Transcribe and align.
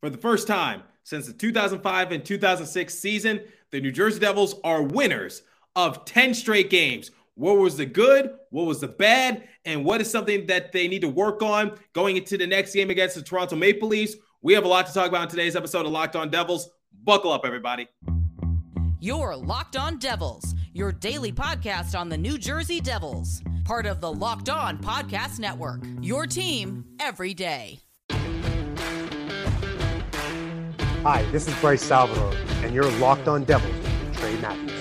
For 0.00 0.10
the 0.10 0.18
first 0.18 0.46
time 0.46 0.82
since 1.04 1.26
the 1.26 1.32
2005 1.32 2.12
and 2.12 2.24
2006 2.24 2.98
season, 2.98 3.40
the 3.70 3.80
New 3.80 3.92
Jersey 3.92 4.20
Devils 4.20 4.54
are 4.62 4.82
winners 4.82 5.42
of 5.74 6.04
10 6.04 6.34
straight 6.34 6.70
games. 6.70 7.10
What 7.34 7.58
was 7.58 7.76
the 7.76 7.86
good? 7.86 8.30
What 8.50 8.66
was 8.66 8.80
the 8.80 8.88
bad? 8.88 9.48
And 9.64 9.84
what 9.84 10.00
is 10.00 10.10
something 10.10 10.46
that 10.46 10.72
they 10.72 10.88
need 10.88 11.02
to 11.02 11.08
work 11.08 11.42
on 11.42 11.78
going 11.92 12.16
into 12.16 12.38
the 12.38 12.46
next 12.46 12.72
game 12.72 12.90
against 12.90 13.14
the 13.14 13.22
Toronto 13.22 13.56
Maple 13.56 13.88
Leafs? 13.88 14.14
We 14.42 14.54
have 14.54 14.64
a 14.64 14.68
lot 14.68 14.86
to 14.86 14.92
talk 14.92 15.08
about 15.08 15.24
in 15.24 15.28
today's 15.28 15.56
episode 15.56 15.86
of 15.86 15.92
Locked 15.92 16.16
On 16.16 16.30
Devils. 16.30 16.70
Buckle 17.04 17.32
up, 17.32 17.44
everybody. 17.44 17.88
Your 19.00 19.36
Locked 19.36 19.76
On 19.76 19.98
Devils, 19.98 20.54
your 20.72 20.92
daily 20.92 21.32
podcast 21.32 21.98
on 21.98 22.08
the 22.08 22.16
New 22.16 22.38
Jersey 22.38 22.80
Devils, 22.80 23.42
part 23.64 23.86
of 23.86 24.00
the 24.00 24.12
Locked 24.12 24.48
On 24.48 24.78
Podcast 24.78 25.38
Network. 25.38 25.82
Your 26.00 26.26
team 26.26 26.84
every 27.00 27.34
day. 27.34 27.85
Hi, 31.02 31.22
this 31.30 31.46
is 31.46 31.54
Bryce 31.60 31.82
Salvador, 31.82 32.32
and 32.64 32.74
you're 32.74 32.90
locked 32.98 33.28
on 33.28 33.44
Devils 33.44 33.72
with 33.72 34.16
Trey 34.18 34.36
Matthews. 34.40 34.72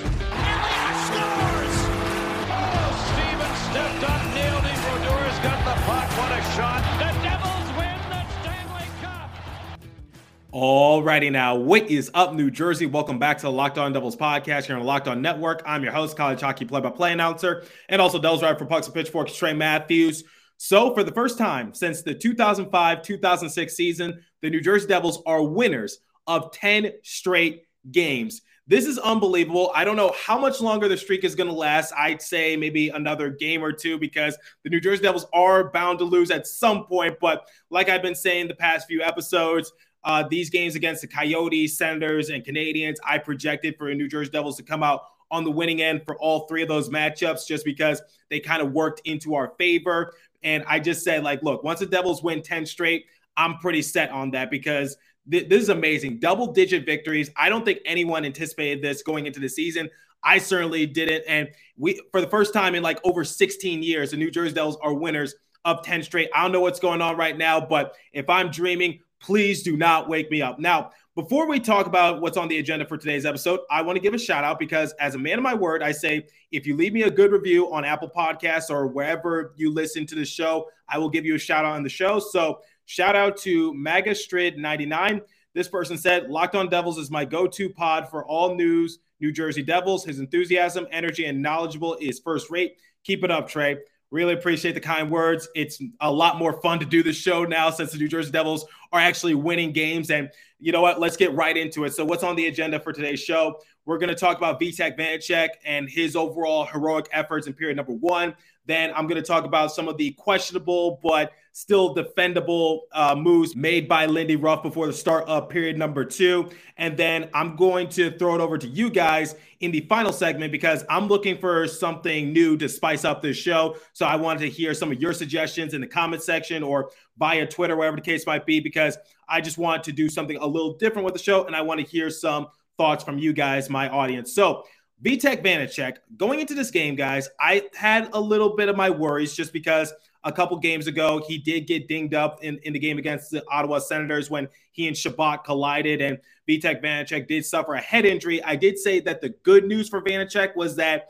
Alrighty 10.52 11.32
now, 11.32 11.56
what 11.56 11.90
is 11.90 12.10
up, 12.14 12.34
New 12.34 12.50
Jersey? 12.50 12.86
Welcome 12.86 13.20
back 13.20 13.38
to 13.40 13.44
the 13.44 13.52
Locked 13.52 13.78
On 13.78 13.92
Devils 13.92 14.16
podcast 14.16 14.66
here 14.66 14.76
on 14.76 14.82
the 14.82 14.88
Locked 14.88 15.08
On 15.08 15.22
Network. 15.22 15.62
I'm 15.66 15.84
your 15.84 15.92
host, 15.92 16.16
college 16.16 16.40
hockey 16.40 16.64
play-by-play 16.64 17.12
announcer, 17.12 17.66
and 17.90 18.02
also 18.02 18.20
Devils 18.20 18.42
writer 18.42 18.58
for 18.58 18.66
Pucks 18.66 18.88
and 18.88 18.96
Pitchforks, 18.96 19.36
Trey 19.36 19.54
Matthews. 19.54 20.24
So, 20.58 20.94
for 20.94 21.04
the 21.04 21.12
first 21.12 21.38
time 21.38 21.74
since 21.74 22.02
the 22.02 22.16
2005-2006 22.16 23.72
season, 23.72 24.24
the 24.42 24.50
New 24.50 24.62
Jersey 24.62 24.88
Devils 24.88 25.22
are 25.26 25.44
winners 25.44 26.00
of 26.28 26.52
10 26.52 26.92
straight 27.04 27.64
games. 27.92 28.42
This 28.68 28.88
is 28.88 28.98
unbelievable. 28.98 29.72
I 29.76 29.86
don't 29.86 29.96
know 29.96 30.16
how 30.18 30.40
much 30.40 30.60
longer 30.60 30.88
the 30.88 30.98
streak 30.98 31.24
is 31.24 31.36
going 31.36 31.50
to 31.50 31.56
last. 31.56 31.94
I'd 31.96 32.22
say 32.22 32.58
maybe 32.58 32.90
another 32.90 33.30
game 33.30 33.64
or 33.64 33.72
two 33.72 34.00
because 34.00 34.36
the 34.64 34.72
New 34.72 34.82
Jersey 34.82 35.04
Devils 35.04 35.28
are 35.34 35.70
bound 35.70 36.00
to 36.00 36.06
lose 36.06 36.32
at 36.32 36.48
some 36.48 36.86
point. 36.86 37.18
But 37.22 37.48
like 37.70 37.90
I've 37.90 38.02
been 38.02 38.16
saying 38.16 38.48
the 38.48 38.56
past 38.56 38.88
few 38.88 39.04
episodes, 39.04 39.72
uh, 40.04 40.24
these 40.28 40.50
games 40.50 40.74
against 40.74 41.02
the 41.02 41.08
Coyotes, 41.08 41.78
Senators, 41.78 42.30
and 42.30 42.44
Canadiens, 42.44 42.96
I 43.04 43.20
projected 43.20 43.76
for 43.78 43.88
the 43.90 43.96
New 43.96 44.08
Jersey 44.08 44.32
Devils 44.32 44.58
to 44.58 44.64
come 44.64 44.82
out 44.82 45.02
on 45.30 45.44
the 45.44 45.52
winning 45.52 45.82
end 45.82 46.04
for 46.06 46.16
all 46.18 46.48
three 46.48 46.62
of 46.64 46.68
those 46.68 46.90
matchups 46.90 47.48
just 47.48 47.66
because 47.66 48.02
they 48.30 48.40
kind 48.40 48.62
of 48.62 48.72
worked 48.72 49.02
into 49.06 49.36
our 49.36 49.54
favor. 49.58 50.14
And 50.46 50.64
I 50.68 50.80
just 50.80 51.04
said, 51.04 51.24
like, 51.24 51.44
look, 51.44 51.64
once 51.64 51.80
the 51.82 51.88
Devils 51.88 52.24
win 52.24 52.42
10 52.42 52.66
straight, 52.66 53.06
I'm 53.36 53.58
pretty 53.58 53.82
set 53.82 54.12
on 54.12 54.32
that 54.32 54.50
because 54.50 54.96
this 55.26 55.44
is 55.50 55.70
amazing. 55.70 56.20
Double 56.20 56.54
digit 56.54 56.86
victories. 56.86 57.32
I 57.36 57.50
don't 57.50 57.66
think 57.66 57.80
anyone 57.86 58.24
anticipated 58.24 58.82
this 58.82 59.04
going 59.04 59.26
into 59.26 59.40
the 59.40 59.50
season. 59.50 59.90
I 60.24 60.38
certainly 60.38 60.86
didn't. 60.86 61.24
And 61.28 61.50
we, 61.78 62.00
for 62.12 62.22
the 62.22 62.28
first 62.28 62.54
time 62.54 62.76
in 62.76 62.84
like 62.84 63.00
over 63.04 63.24
16 63.24 63.84
years, 63.84 64.12
the 64.12 64.18
New 64.18 64.32
Jersey 64.32 64.54
Devils 64.54 64.78
are 64.82 64.94
winners 64.94 65.36
of 65.66 65.82
10 65.82 66.04
straight. 66.04 66.30
I 66.34 66.44
don't 66.44 66.52
know 66.52 66.62
what's 66.62 66.80
going 66.80 67.02
on 67.02 67.18
right 67.18 67.36
now, 67.36 67.60
but 67.60 67.96
if 68.14 68.30
I'm 68.30 68.52
dreaming, 68.52 69.00
please 69.20 69.64
do 69.64 69.76
not 69.76 70.08
wake 70.08 70.30
me 70.30 70.44
up. 70.44 70.60
Now, 70.60 70.92
before 71.16 71.48
we 71.48 71.60
talk 71.60 71.86
about 71.86 72.22
what's 72.22 72.38
on 72.38 72.48
the 72.48 72.60
agenda 72.60 72.86
for 72.86 72.98
today's 72.98 73.26
episode, 73.26 73.62
I 73.72 73.82
want 73.82 73.96
to 73.96 74.02
give 74.02 74.14
a 74.14 74.20
shout 74.20 74.44
out 74.44 74.60
because, 74.60 74.92
as 74.94 75.16
a 75.16 75.20
man 75.20 75.38
of 75.38 75.44
my 75.44 75.54
word, 75.54 75.82
I 75.82 75.92
say 75.92 76.28
if 76.52 76.68
you 76.68 76.76
leave 76.76 76.94
me 76.94 77.04
a 77.04 77.12
good 77.12 77.32
review 77.32 77.74
on 77.74 77.86
Apple 77.86 78.10
Podcasts 78.10 78.70
or 78.70 78.88
wherever 78.88 79.54
you 79.56 79.74
listen 79.74 80.06
to 80.08 80.16
the 80.16 80.26
show, 80.26 80.68
I 80.88 80.98
will 80.98 81.10
give 81.10 81.26
you 81.26 81.36
a 81.36 81.40
shout 81.40 81.66
out 81.66 81.74
on 81.74 81.84
the 81.84 81.90
show. 81.90 82.20
So, 82.20 82.60
Shout 82.86 83.16
out 83.16 83.38
to 83.38 83.74
Magastrid99. 83.74 85.22
This 85.54 85.68
person 85.68 85.98
said, 85.98 86.30
Locked 86.30 86.56
on 86.56 86.70
Devils 86.70 86.98
is 86.98 87.10
my 87.10 87.26
go 87.26 87.48
to 87.48 87.70
pod 87.70 88.10
for 88.10 88.26
all 88.26 88.56
news 88.56 89.00
New 89.20 89.32
Jersey 89.32 89.64
Devils. 89.64 90.06
His 90.06 90.20
enthusiasm, 90.20 90.86
energy, 90.92 91.26
and 91.26 91.42
knowledgeable 91.42 91.98
is 92.00 92.20
first 92.20 92.52
rate. 92.52 92.78
Keep 93.04 93.24
it 93.24 93.32
up, 93.32 93.50
Trey. 93.50 93.78
Really 94.12 94.34
appreciate 94.34 94.74
the 94.74 94.82
kind 94.82 95.10
words. 95.10 95.48
It's 95.56 95.82
a 96.00 96.12
lot 96.12 96.38
more 96.38 96.62
fun 96.62 96.80
to 96.80 96.86
do 96.86 97.04
the 97.04 97.14
show 97.14 97.44
now 97.44 97.70
since 97.70 97.92
the 97.92 97.98
New 97.98 98.08
Jersey 98.08 98.32
Devils 98.32 98.66
are 98.92 99.00
actually 99.00 99.36
winning 99.36 99.72
games. 99.72 100.12
And 100.12 100.30
you 100.60 100.72
know 100.72 100.82
what? 100.82 101.00
Let's 101.00 101.18
get 101.18 101.34
right 101.34 101.56
into 101.56 101.84
it. 101.86 101.94
So, 101.94 102.06
what's 102.06 102.24
on 102.24 102.36
the 102.36 102.48
agenda 102.48 102.80
for 102.80 102.94
today's 102.94 103.20
show? 103.20 103.60
We're 103.86 104.00
going 104.00 104.10
to 104.10 104.16
talk 104.16 104.38
about 104.38 104.60
Vitek 104.60 104.98
Vanecek 104.98 105.50
and 105.64 105.88
his 105.88 106.16
overall 106.16 106.66
heroic 106.66 107.08
efforts 107.12 107.46
in 107.46 107.54
period 107.54 107.78
number 107.78 107.94
one. 107.94 108.36
Then 108.66 108.92
I'm 108.96 109.08
going 109.08 109.22
to 109.22 109.28
talk 109.28 109.46
about 109.46 109.72
some 109.72 109.88
of 109.88 109.98
the 109.98 110.12
questionable 110.14 111.00
but 111.04 111.34
still 111.52 111.96
defendable 111.96 112.80
uh, 112.92 113.16
moves 113.16 113.56
made 113.56 113.88
by 113.88 114.08
Lindy 114.08 114.36
Ruff 114.36 114.64
before 114.64 114.88
the 114.88 114.94
start 114.94 115.28
of 115.28 115.50
period 115.50 115.78
number 115.78 116.04
two. 116.04 116.50
And 116.78 116.98
then 116.98 117.30
I'm 117.34 117.56
going 117.56 117.88
to 117.90 118.10
throw 118.18 118.34
it 118.34 118.42
over 118.42 118.58
to 118.58 118.68
you 118.68 118.90
guys 118.90 119.36
in 119.60 119.72
the 119.72 119.82
final 119.82 120.12
segment 120.12 120.52
because 120.52 120.84
I'm 120.90 121.08
looking 121.08 121.38
for 121.38 121.68
something 121.68 122.34
new 122.34 122.58
to 122.58 122.68
spice 122.68 123.06
up 123.06 123.22
this 123.22 123.38
show. 123.38 123.78
So 123.94 124.08
I 124.08 124.16
wanted 124.16 124.40
to 124.42 124.50
hear 124.50 124.74
some 124.74 124.92
of 124.92 125.00
your 125.00 125.14
suggestions 125.14 125.76
in 125.76 125.82
the 125.82 125.88
comment 125.88 126.24
section 126.24 126.64
or 126.64 126.90
via 127.18 127.46
Twitter, 127.46 127.78
wherever 127.78 127.96
the 127.96 128.02
case 128.02 128.26
might 128.26 128.48
be, 128.48 128.60
because 128.60 128.98
I 129.30 129.42
just 129.42 129.60
want 129.60 129.84
to 129.84 129.92
do 129.92 130.10
something 130.10 130.38
a 130.38 130.46
little 130.46 130.74
different 130.74 131.06
with 131.06 131.14
the 131.14 131.22
show. 131.22 131.46
And 131.46 131.56
I 131.56 131.62
want 131.62 131.80
to 131.80 131.86
hear 131.86 132.10
some 132.10 132.48
thoughts 132.78 133.04
from 133.04 133.18
you 133.18 133.34
guys, 133.34 133.70
my 133.70 133.90
audience. 133.90 134.34
So 134.34 134.64
Vitek 135.04 135.44
Vanecek, 135.44 135.98
going 136.18 136.40
into 136.40 136.54
this 136.54 136.72
game, 136.72 136.96
guys, 136.96 137.30
I 137.40 137.64
had 137.76 138.10
a 138.14 138.20
little 138.20 138.56
bit 138.56 138.70
of 138.70 138.76
my 138.76 138.90
worries 138.90 139.36
just 139.36 139.54
because 139.54 139.94
a 140.24 140.32
couple 140.32 140.58
games 140.58 140.88
ago 140.88 141.24
he 141.28 141.38
did 141.38 141.68
get 141.68 141.88
dinged 141.88 142.14
up 142.14 142.44
in, 142.44 142.58
in 142.64 142.74
the 142.74 142.80
game 142.80 142.98
against 142.98 143.30
the 143.30 143.44
Ottawa 143.52 143.80
Senators 143.80 144.30
when 144.30 144.48
he 144.72 144.88
and 144.88 144.98
Chabot 144.98 145.44
collided, 145.44 146.02
and 146.02 146.18
Vitek 146.50 146.82
Vanecek 146.84 147.28
did 147.28 147.46
suffer 147.46 147.76
a 147.76 147.82
head 147.82 148.06
injury. 148.06 148.44
I 148.44 148.56
did 148.56 148.78
say 148.78 149.00
that 149.02 149.22
the 149.22 149.30
good 149.44 149.66
news 149.66 149.90
for 149.90 150.02
Vanecek 150.02 150.56
was 150.56 150.76
that 150.78 151.10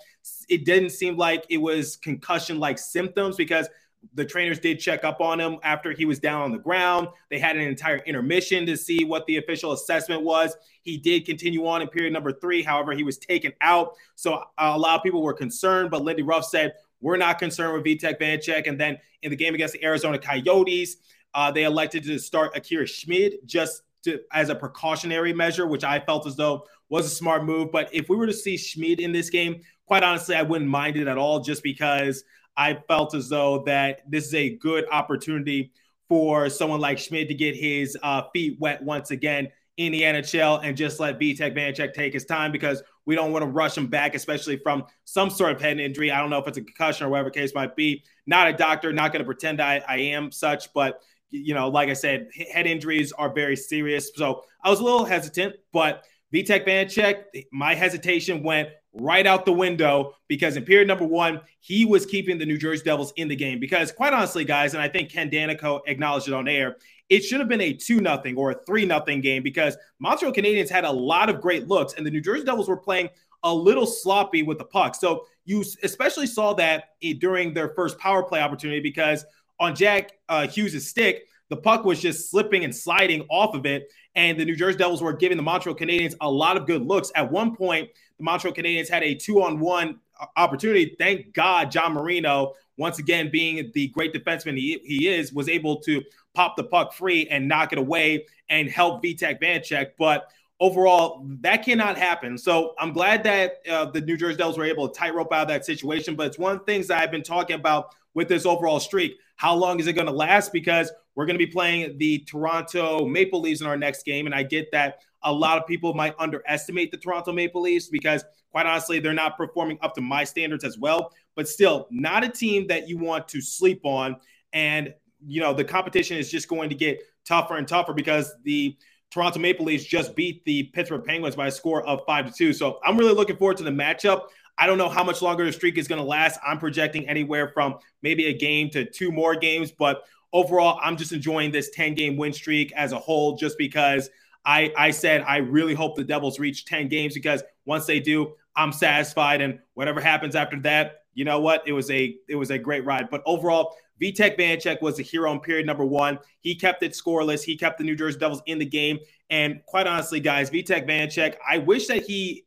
it 0.49 0.65
didn't 0.65 0.89
seem 0.89 1.17
like 1.17 1.45
it 1.49 1.57
was 1.57 1.95
concussion 1.95 2.59
like 2.59 2.77
symptoms 2.77 3.35
because– 3.35 3.67
the 4.13 4.25
trainers 4.25 4.59
did 4.59 4.79
check 4.79 5.03
up 5.03 5.21
on 5.21 5.39
him 5.39 5.57
after 5.63 5.91
he 5.91 6.05
was 6.05 6.19
down 6.19 6.41
on 6.41 6.51
the 6.51 6.57
ground. 6.57 7.07
They 7.29 7.39
had 7.39 7.55
an 7.55 7.63
entire 7.63 7.97
intermission 7.97 8.66
to 8.67 8.77
see 8.77 9.03
what 9.03 9.25
the 9.25 9.38
official 9.38 9.71
assessment 9.73 10.21
was. 10.21 10.55
He 10.81 10.97
did 10.97 11.25
continue 11.25 11.66
on 11.67 11.81
in 11.81 11.88
period 11.88 12.13
number 12.13 12.31
three. 12.31 12.61
However, 12.61 12.94
he 12.94 13.03
was 13.03 13.17
taken 13.17 13.53
out. 13.61 13.95
So 14.15 14.44
a 14.57 14.77
lot 14.77 14.97
of 14.97 15.03
people 15.03 15.21
were 15.21 15.33
concerned, 15.33 15.91
but 15.91 16.03
Lindy 16.03 16.23
Ruff 16.23 16.45
said, 16.45 16.73
We're 17.01 17.17
not 17.17 17.39
concerned 17.39 17.73
with 17.73 17.83
Vitek 17.83 18.19
Vanecek. 18.19 18.67
And 18.67 18.79
then 18.79 18.97
in 19.21 19.31
the 19.31 19.35
game 19.38 19.55
against 19.55 19.73
the 19.73 19.83
Arizona 19.83 20.19
Coyotes, 20.19 20.97
uh, 21.33 21.51
they 21.51 21.63
elected 21.63 22.03
to 22.03 22.17
start 22.19 22.55
Akira 22.55 22.88
Schmid 22.88 23.39
just 23.45 23.81
to, 24.03 24.21
as 24.31 24.49
a 24.49 24.55
precautionary 24.55 25.33
measure, 25.33 25.67
which 25.67 25.83
I 25.83 25.99
felt 25.99 26.25
as 26.25 26.35
though 26.35 26.65
was 26.89 27.05
a 27.05 27.09
smart 27.09 27.44
move. 27.44 27.71
But 27.71 27.94
if 27.94 28.09
we 28.09 28.15
were 28.15 28.27
to 28.27 28.33
see 28.33 28.57
Schmid 28.57 28.99
in 28.99 29.11
this 29.11 29.29
game, 29.29 29.61
quite 29.85 30.03
honestly, 30.03 30.35
I 30.35 30.44
wouldn't 30.44 30.69
mind 30.69 30.95
it 30.95 31.07
at 31.07 31.17
all 31.17 31.41
just 31.41 31.63
because 31.63 32.23
I 32.57 32.75
felt 32.88 33.13
as 33.13 33.29
though 33.29 33.63
that 33.66 34.01
this 34.09 34.25
is 34.25 34.33
a 34.33 34.55
good 34.57 34.85
opportunity 34.91 35.71
for 36.07 36.49
someone 36.49 36.79
like 36.79 36.97
Schmid 36.97 37.27
to 37.29 37.33
get 37.33 37.55
his 37.55 37.97
uh, 38.01 38.23
feet 38.33 38.57
wet 38.59 38.83
once 38.83 39.11
again 39.11 39.49
in 39.77 39.91
the 39.91 40.03
NHL 40.03 40.61
and 40.63 40.77
just 40.77 40.99
let 40.99 41.19
Vitek 41.19 41.55
Vanecek 41.55 41.94
take 41.94 42.13
his 42.13 42.25
time 42.25 42.51
because 42.51 42.81
we 43.05 43.15
don't 43.15 43.31
want 43.31 43.44
to 43.44 43.49
rush 43.49 43.77
him 43.77 43.88
back, 43.88 44.15
especially 44.15 44.57
from 44.57 44.85
some 45.03 45.29
sort 45.29 45.51
of 45.51 45.61
head 45.61 45.79
injury. 45.79 46.11
I 46.11 46.19
don't 46.19 46.29
know 46.29 46.39
if 46.39 46.47
it's 46.47 46.57
a 46.57 46.61
concussion 46.61 47.05
or 47.05 47.09
whatever 47.09 47.29
case 47.29 47.53
might 47.53 47.75
be. 47.75 48.03
Not 48.25 48.47
a 48.47 48.53
doctor, 48.53 48.94
not 48.94 49.11
going 49.11 49.19
to 49.19 49.25
pretend 49.25 49.61
I, 49.61 49.83
I 49.88 49.97
am 49.97 50.31
such, 50.31 50.73
but 50.73 51.01
you 51.29 51.53
know, 51.53 51.67
like 51.67 51.89
I 51.89 51.94
said, 51.94 52.29
head 52.51 52.67
injuries 52.67 53.11
are 53.11 53.33
very 53.33 53.57
serious. 53.57 54.11
So 54.15 54.44
I 54.63 54.69
was 54.69 54.79
a 54.79 54.83
little 54.83 55.05
hesitant, 55.05 55.55
but 55.73 56.05
Vitek 56.33 56.65
Vanecek, 56.65 57.44
my 57.51 57.75
hesitation 57.75 58.44
went 58.44 58.69
right 58.95 59.28
out 59.28 59.45
the 59.45 59.53
window 59.53 60.16
because 60.28 60.56
in 60.56 60.63
period 60.63 60.88
number 60.88 61.06
one, 61.06 61.41
he 61.59 61.85
was 61.85 62.06
keeping 62.06 62.38
the 62.38 62.45
New 62.45 62.57
Jersey 62.57 62.83
Devils 62.83 63.13
in 63.17 63.28
the 63.28 63.35
game. 63.35 63.59
Because 63.59 63.91
quite 63.91 64.13
honestly, 64.13 64.45
guys, 64.45 64.73
and 64.73 64.81
I 64.81 64.88
think 64.88 65.11
Ken 65.11 65.29
Daneyko 65.29 65.81
acknowledged 65.85 66.28
it 66.28 66.33
on 66.33 66.47
air, 66.47 66.78
it 67.09 67.22
should 67.22 67.39
have 67.39 67.50
been 67.50 67.61
a 67.61 67.73
2 67.73 68.01
nothing 68.01 68.35
or 68.35 68.51
a 68.51 68.56
3 68.66 68.85
nothing 68.85 69.22
game 69.22 69.44
because 69.44 69.77
Montreal 70.00 70.33
Canadiens 70.33 70.69
had 70.69 70.86
a 70.86 70.92
lot 70.92 71.30
of 71.30 71.42
great 71.42 71.68
looks 71.68 71.94
and 71.94 72.06
the 72.06 72.12
New 72.12 72.21
Jersey 72.21 72.45
Devils 72.45 72.68
were 72.68 72.77
playing 72.77 73.09
a 73.44 73.53
little 73.53 73.86
sloppy 73.86 74.42
with 74.42 74.57
the 74.57 74.65
puck. 74.65 74.95
So 74.95 75.25
you 75.44 75.63
especially 75.83 76.25
saw 76.25 76.53
that 76.53 76.86
during 77.19 77.53
their 77.53 77.69
first 77.75 78.00
power 78.00 78.24
play 78.24 78.42
opportunity 78.42 78.80
because 78.80 79.24
on 79.59 79.75
Jack 79.75 80.13
uh, 80.27 80.47
Hughes' 80.47 80.89
stick, 80.89 81.25
the 81.50 81.57
puck 81.57 81.86
was 81.86 82.01
just 82.01 82.31
slipping 82.31 82.63
and 82.63 82.75
sliding 82.75 83.21
off 83.30 83.53
of 83.53 83.65
it. 83.65 83.92
And 84.15 84.39
the 84.39 84.45
New 84.45 84.56
Jersey 84.56 84.77
Devils 84.77 85.03
were 85.03 85.13
giving 85.13 85.38
the 85.38 85.44
Montreal 85.44 85.77
Canadiens 85.77 86.15
a 86.21 86.30
lot 86.30 86.57
of 86.57 86.65
good 86.65 86.81
looks. 86.81 87.12
At 87.15 87.31
one 87.31 87.56
point, 87.56 87.89
the 88.17 88.23
Montreal 88.23 88.56
Canadiens 88.56 88.89
had 88.89 89.03
a 89.03 89.13
two 89.15 89.41
on 89.41 89.59
one 89.59 90.00
opportunity. 90.38 90.95
Thank 90.97 91.33
God, 91.33 91.71
John 91.71 91.94
Marino, 91.94 92.53
once 92.77 93.00
again 93.00 93.29
being 93.31 93.71
the 93.73 93.88
great 93.89 94.13
defenseman 94.13 94.57
he, 94.57 94.79
he 94.83 95.07
is, 95.07 95.33
was 95.33 95.50
able 95.50 95.79
to 95.81 96.01
pop 96.33 96.56
the 96.56 96.63
puck 96.63 96.94
free 96.94 97.27
and 97.29 97.47
knock 97.47 97.71
it 97.73 97.79
away 97.79 98.25
and 98.50 98.69
help 98.69 99.03
Vitek 99.03 99.41
Vanecek. 99.41 99.91
But 99.97 100.29
overall, 100.59 101.25
that 101.41 101.63
cannot 101.63 101.97
happen. 101.97 102.38
So 102.38 102.73
I'm 102.79 102.94
glad 102.94 103.23
that 103.23 103.57
uh, 103.69 103.85
the 103.85 104.01
New 104.01 104.18
Jersey 104.18 104.38
Devils 104.38 104.57
were 104.57 104.65
able 104.65 104.88
to 104.88 104.97
tightrope 104.97 105.31
out 105.33 105.44
of 105.44 105.47
that 105.50 105.65
situation. 105.65 106.15
But 106.15 106.27
it's 106.27 106.39
one 106.39 106.53
of 106.53 106.59
the 106.59 106.65
things 106.65 106.88
that 106.88 107.01
I've 107.01 107.11
been 107.11 107.23
talking 107.23 107.56
about 107.56 107.95
with 108.13 108.27
this 108.27 108.45
overall 108.45 108.79
streak. 108.79 109.18
How 109.38 109.53
long 109.53 109.79
is 109.79 109.88
it 109.88 109.94
going 109.94 110.07
to 110.07 110.13
last? 110.13 110.53
Because 110.53 110.91
we're 111.15 111.25
going 111.25 111.38
to 111.38 111.45
be 111.45 111.51
playing 111.51 111.97
the 111.97 112.19
Toronto 112.19 113.06
Maple 113.06 113.41
Leafs 113.41 113.61
in 113.61 113.68
our 113.68 113.77
next 113.77 114.03
game. 114.03 114.25
And 114.25 114.35
I 114.35 114.44
get 114.44 114.71
that 114.71 115.00
a 115.25 115.31
lot 115.31 115.57
of 115.57 115.68
people 115.68 115.94
might 115.94 116.16
underestimate 116.19 116.92
the 116.92 116.98
Toronto 116.98 117.33
Maple 117.33 117.62
Leafs 117.62 117.89
because, 117.89 118.24
quite 118.51 118.66
honestly, 118.66 119.00
they're 119.00 119.13
not 119.13 119.36
performing 119.36 119.77
up 119.81 119.94
to 119.95 120.01
my 120.01 120.24
standards 120.24 120.63
as 120.63 120.77
well. 120.77 121.12
But 121.36 121.50
still, 121.50 121.88
not 121.92 122.24
a 122.24 122.30
team 122.30 122.68
that 122.68 122.88
you 122.88 122.98
want 122.98 123.27
to 123.30 123.42
sleep 123.42 123.81
on. 123.83 124.18
And, 124.54 124.94
you 125.25 125.42
know, 125.42 125.54
the 125.54 125.66
competition 125.66 126.18
is 126.18 126.31
just 126.31 126.48
going 126.48 126.69
to 126.69 126.75
get 126.75 127.01
tougher 127.25 127.57
and 127.57 127.68
tougher 127.68 127.94
because 127.94 128.33
the 128.44 128.77
Toronto 129.12 129.39
Maple 129.39 129.66
Leafs 129.66 129.83
just 129.83 130.16
beat 130.16 130.45
the 130.45 130.63
Pittsburgh 130.63 131.04
Penguins 131.04 131.36
by 131.36 131.48
a 131.48 131.51
score 131.51 131.86
of 131.86 132.01
five 132.06 132.28
to 132.28 132.31
two. 132.31 132.54
So 132.54 132.80
I'm 132.86 132.98
really 132.98 133.13
looking 133.13 133.36
forward 133.36 133.57
to 133.57 133.63
the 133.63 133.71
matchup. 133.71 134.28
I 134.57 134.68
don't 134.68 134.78
know 134.78 134.89
how 134.89 135.04
much 135.04 135.21
longer 135.21 135.45
the 135.45 135.51
streak 135.51 135.78
is 135.78 135.88
going 135.88 136.01
to 136.01 136.07
last. 136.07 136.39
I'm 136.45 136.60
projecting 136.60 137.10
anywhere 137.10 137.50
from 137.50 137.75
maybe 138.01 138.28
a 138.28 138.33
game 138.33 138.69
to 138.71 138.89
two 138.89 139.12
more 139.12 139.36
games, 139.36 139.71
but 139.71 140.04
overall, 140.31 140.80
I'm 140.81 140.98
just 140.98 141.12
enjoying 141.12 141.51
this 141.51 141.69
10 141.71 141.95
game 141.95 142.18
win 142.18 142.33
streak 142.33 142.71
as 142.74 142.92
a 142.92 143.00
whole, 143.00 143.36
just 143.38 143.57
because 143.57 144.10
I, 144.45 144.71
I 144.77 144.92
said 144.92 145.24
I 145.27 145.38
really 145.38 145.74
hope 145.74 145.95
the 145.95 146.03
Devils 146.03 146.39
reach 146.39 146.65
10 146.65 146.88
games 146.88 147.13
because 147.13 147.44
once 147.65 147.86
they 147.86 148.00
do, 148.00 148.33
I'm 148.56 148.71
satisfied. 148.71 149.42
And 149.42 149.59
whatever 149.74 150.00
happens 150.00 150.36
after 150.36 150.59
that, 150.62 151.03
you 151.13 151.25
know 151.25 151.39
what? 151.39 151.63
It 151.65 151.71
was 151.71 151.89
a 151.92 152.15
it 152.27 152.36
was 152.36 152.51
a 152.51 152.59
great 152.59 152.86
ride. 152.86 153.09
But 153.09 153.24
overall, 153.25 153.75
Vitek 154.01 154.38
Vanecek 154.38 154.81
was 154.81 155.00
a 155.00 155.01
hero 155.01 155.31
in 155.31 155.39
period 155.39 155.65
number 155.65 155.86
one. 155.86 156.19
He 156.42 156.56
kept 156.56 156.83
it 156.83 156.92
scoreless. 156.92 157.44
He 157.44 157.57
kept 157.57 157.77
the 157.77 157.83
New 157.83 157.95
Jersey 157.95 158.19
Devils 158.19 158.42
in 158.45 158.59
the 158.59 158.65
game. 158.65 159.00
And 159.30 159.62
quite 159.65 159.88
honestly, 159.88 160.19
guys, 160.19 160.50
Vitek 160.50 160.88
Vanecek, 160.88 161.36
I 161.47 161.59
wish 161.59 161.88
that 161.88 162.03
he 162.03 162.45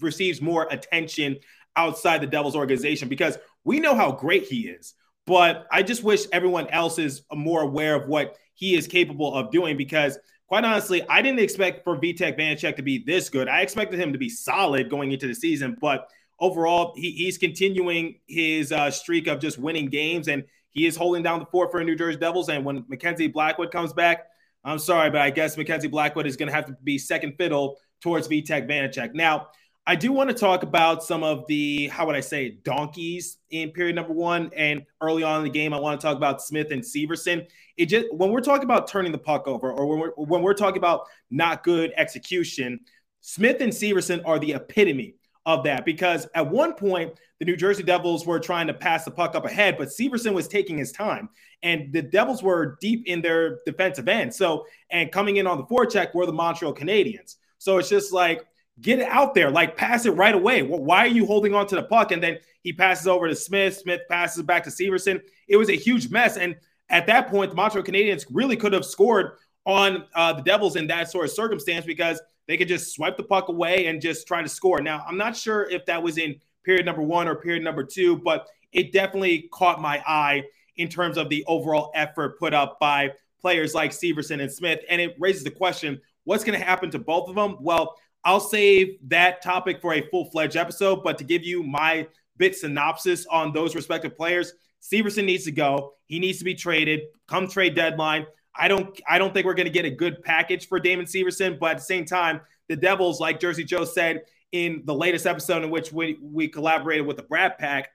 receives 0.00 0.40
more 0.40 0.66
attention 0.70 1.36
outside 1.76 2.20
the 2.20 2.26
Devils 2.26 2.56
organization 2.56 3.08
because 3.08 3.38
we 3.62 3.80
know 3.80 3.94
how 3.94 4.12
great 4.12 4.44
he 4.44 4.68
is. 4.68 4.94
But 5.26 5.66
I 5.70 5.82
just 5.82 6.02
wish 6.02 6.26
everyone 6.32 6.68
else 6.68 6.98
is 6.98 7.22
more 7.32 7.62
aware 7.62 7.94
of 7.94 8.08
what 8.08 8.36
he 8.54 8.74
is 8.74 8.86
capable 8.86 9.34
of 9.34 9.50
doing 9.50 9.76
because 9.76 10.18
quite 10.54 10.64
honestly, 10.64 11.02
I 11.08 11.20
didn't 11.20 11.40
expect 11.40 11.82
for 11.82 11.98
Vitek 11.98 12.38
Vanecek 12.38 12.76
to 12.76 12.82
be 12.82 13.02
this 13.02 13.28
good. 13.28 13.48
I 13.48 13.62
expected 13.62 13.98
him 13.98 14.12
to 14.12 14.20
be 14.20 14.28
solid 14.28 14.88
going 14.88 15.10
into 15.10 15.26
the 15.26 15.34
season, 15.34 15.76
but 15.80 16.08
overall, 16.38 16.92
he, 16.94 17.10
he's 17.10 17.38
continuing 17.38 18.20
his 18.28 18.70
uh, 18.70 18.88
streak 18.92 19.26
of 19.26 19.40
just 19.40 19.58
winning 19.58 19.86
games 19.86 20.28
and 20.28 20.44
he 20.70 20.86
is 20.86 20.94
holding 20.94 21.24
down 21.24 21.40
the 21.40 21.46
fort 21.46 21.72
for 21.72 21.82
New 21.82 21.96
Jersey 21.96 22.20
Devils. 22.20 22.50
And 22.50 22.64
when 22.64 22.84
Mackenzie 22.86 23.26
Blackwood 23.26 23.72
comes 23.72 23.92
back, 23.92 24.26
I'm 24.64 24.78
sorry, 24.78 25.10
but 25.10 25.22
I 25.22 25.30
guess 25.30 25.56
Mackenzie 25.56 25.88
Blackwood 25.88 26.24
is 26.24 26.36
going 26.36 26.48
to 26.48 26.54
have 26.54 26.66
to 26.66 26.76
be 26.84 26.98
second 26.98 27.34
fiddle 27.36 27.76
towards 28.00 28.28
Vitek 28.28 28.70
Vanecek. 28.70 29.12
Now, 29.12 29.48
I 29.86 29.96
do 29.96 30.12
want 30.12 30.30
to 30.30 30.34
talk 30.34 30.62
about 30.62 31.04
some 31.04 31.22
of 31.22 31.46
the, 31.46 31.88
how 31.88 32.06
would 32.06 32.16
I 32.16 32.20
say, 32.20 32.58
donkeys 32.64 33.36
in 33.50 33.70
period 33.70 33.96
number 33.96 34.14
one. 34.14 34.50
And 34.56 34.86
early 35.02 35.22
on 35.22 35.38
in 35.38 35.44
the 35.44 35.50
game, 35.50 35.74
I 35.74 35.78
want 35.78 36.00
to 36.00 36.06
talk 36.06 36.16
about 36.16 36.40
Smith 36.40 36.70
and 36.70 36.82
Severson. 36.82 37.46
It 37.76 37.86
just, 37.86 38.06
when 38.12 38.30
we're 38.30 38.40
talking 38.40 38.64
about 38.64 38.88
turning 38.88 39.12
the 39.12 39.18
puck 39.18 39.46
over 39.46 39.70
or 39.70 39.86
when 39.86 39.98
we're, 39.98 40.10
when 40.24 40.42
we're 40.42 40.54
talking 40.54 40.78
about 40.78 41.06
not 41.30 41.64
good 41.64 41.92
execution, 41.96 42.80
Smith 43.20 43.60
and 43.60 43.72
Severson 43.72 44.22
are 44.24 44.38
the 44.38 44.54
epitome 44.54 45.16
of 45.44 45.64
that 45.64 45.84
because 45.84 46.26
at 46.34 46.50
one 46.50 46.72
point, 46.72 47.12
the 47.38 47.44
New 47.44 47.56
Jersey 47.56 47.82
Devils 47.82 48.24
were 48.24 48.40
trying 48.40 48.68
to 48.68 48.74
pass 48.74 49.04
the 49.04 49.10
puck 49.10 49.34
up 49.34 49.44
ahead, 49.44 49.76
but 49.76 49.88
Severson 49.88 50.32
was 50.32 50.48
taking 50.48 50.78
his 50.78 50.92
time. 50.92 51.28
And 51.62 51.92
the 51.92 52.00
Devils 52.00 52.42
were 52.42 52.78
deep 52.80 53.06
in 53.06 53.20
their 53.20 53.58
defensive 53.66 54.08
end. 54.08 54.34
So, 54.34 54.64
and 54.88 55.12
coming 55.12 55.36
in 55.36 55.46
on 55.46 55.58
the 55.58 55.64
forecheck 55.64 56.14
were 56.14 56.24
the 56.24 56.32
Montreal 56.32 56.74
Canadiens. 56.74 57.36
So 57.58 57.76
it's 57.76 57.90
just 57.90 58.12
like, 58.12 58.46
get 58.80 58.98
it 58.98 59.08
out 59.08 59.34
there, 59.34 59.50
like 59.50 59.76
pass 59.76 60.06
it 60.06 60.10
right 60.10 60.34
away. 60.34 60.62
Why 60.62 60.98
are 60.98 61.08
you 61.08 61.26
holding 61.26 61.54
on 61.54 61.66
to 61.68 61.76
the 61.76 61.84
puck? 61.84 62.12
And 62.12 62.22
then 62.22 62.38
he 62.62 62.72
passes 62.72 63.06
over 63.06 63.28
to 63.28 63.36
Smith. 63.36 63.76
Smith 63.76 64.02
passes 64.08 64.42
back 64.42 64.64
to 64.64 64.70
Severson. 64.70 65.20
It 65.48 65.56
was 65.56 65.68
a 65.68 65.76
huge 65.76 66.10
mess. 66.10 66.36
And 66.36 66.56
at 66.88 67.06
that 67.06 67.28
point, 67.28 67.50
the 67.50 67.56
Montreal 67.56 67.84
Canadiens 67.84 68.26
really 68.30 68.56
could 68.56 68.72
have 68.72 68.84
scored 68.84 69.38
on 69.64 70.04
uh, 70.14 70.32
the 70.32 70.42
Devils 70.42 70.76
in 70.76 70.86
that 70.88 71.10
sort 71.10 71.24
of 71.24 71.30
circumstance 71.30 71.86
because 71.86 72.20
they 72.46 72.56
could 72.56 72.68
just 72.68 72.94
swipe 72.94 73.16
the 73.16 73.22
puck 73.22 73.48
away 73.48 73.86
and 73.86 74.00
just 74.00 74.26
try 74.26 74.42
to 74.42 74.48
score. 74.48 74.80
Now, 74.80 75.04
I'm 75.06 75.16
not 75.16 75.36
sure 75.36 75.68
if 75.70 75.86
that 75.86 76.02
was 76.02 76.18
in 76.18 76.36
period 76.64 76.84
number 76.84 77.02
one 77.02 77.28
or 77.28 77.36
period 77.36 77.62
number 77.62 77.84
two, 77.84 78.16
but 78.16 78.48
it 78.72 78.92
definitely 78.92 79.48
caught 79.52 79.80
my 79.80 80.02
eye 80.06 80.44
in 80.76 80.88
terms 80.88 81.16
of 81.16 81.28
the 81.28 81.44
overall 81.46 81.92
effort 81.94 82.38
put 82.38 82.52
up 82.52 82.78
by 82.80 83.12
players 83.40 83.74
like 83.74 83.92
Severson 83.92 84.40
and 84.40 84.50
Smith. 84.50 84.80
And 84.88 85.00
it 85.00 85.16
raises 85.18 85.44
the 85.44 85.50
question 85.50 86.00
what's 86.24 86.44
going 86.44 86.58
to 86.58 86.64
happen 86.64 86.90
to 86.90 86.98
both 86.98 87.28
of 87.28 87.34
them? 87.34 87.56
Well, 87.60 87.96
I'll 88.24 88.40
save 88.40 88.96
that 89.08 89.42
topic 89.42 89.80
for 89.80 89.94
a 89.94 90.02
full 90.08 90.30
fledged 90.30 90.56
episode, 90.56 91.04
but 91.04 91.18
to 91.18 91.24
give 91.24 91.44
you 91.44 91.62
my 91.62 92.08
bit 92.36 92.56
synopsis 92.56 93.26
on 93.26 93.52
those 93.52 93.74
respective 93.74 94.16
players, 94.16 94.52
Severson 94.82 95.24
needs 95.24 95.44
to 95.44 95.52
go. 95.52 95.94
He 96.06 96.18
needs 96.18 96.38
to 96.38 96.44
be 96.44 96.54
traded 96.54 97.00
come 97.26 97.48
trade 97.48 97.74
deadline. 97.74 98.26
I 98.56 98.68
don't 98.68 99.00
I 99.08 99.18
don't 99.18 99.32
think 99.32 99.46
we're 99.46 99.54
going 99.54 99.66
to 99.66 99.72
get 99.72 99.84
a 99.84 99.90
good 99.90 100.22
package 100.22 100.68
for 100.68 100.78
Damon 100.78 101.06
Severson, 101.06 101.58
but 101.58 101.72
at 101.72 101.78
the 101.78 101.84
same 101.84 102.04
time, 102.04 102.40
the 102.68 102.76
Devils, 102.76 103.20
like 103.20 103.40
Jersey 103.40 103.64
Joe 103.64 103.84
said 103.84 104.22
in 104.52 104.82
the 104.84 104.94
latest 104.94 105.26
episode 105.26 105.64
in 105.64 105.70
which 105.70 105.92
we, 105.92 106.18
we 106.22 106.48
collaborated 106.48 107.06
with 107.06 107.16
the 107.16 107.24
Brad 107.24 107.58
Pack, 107.58 107.90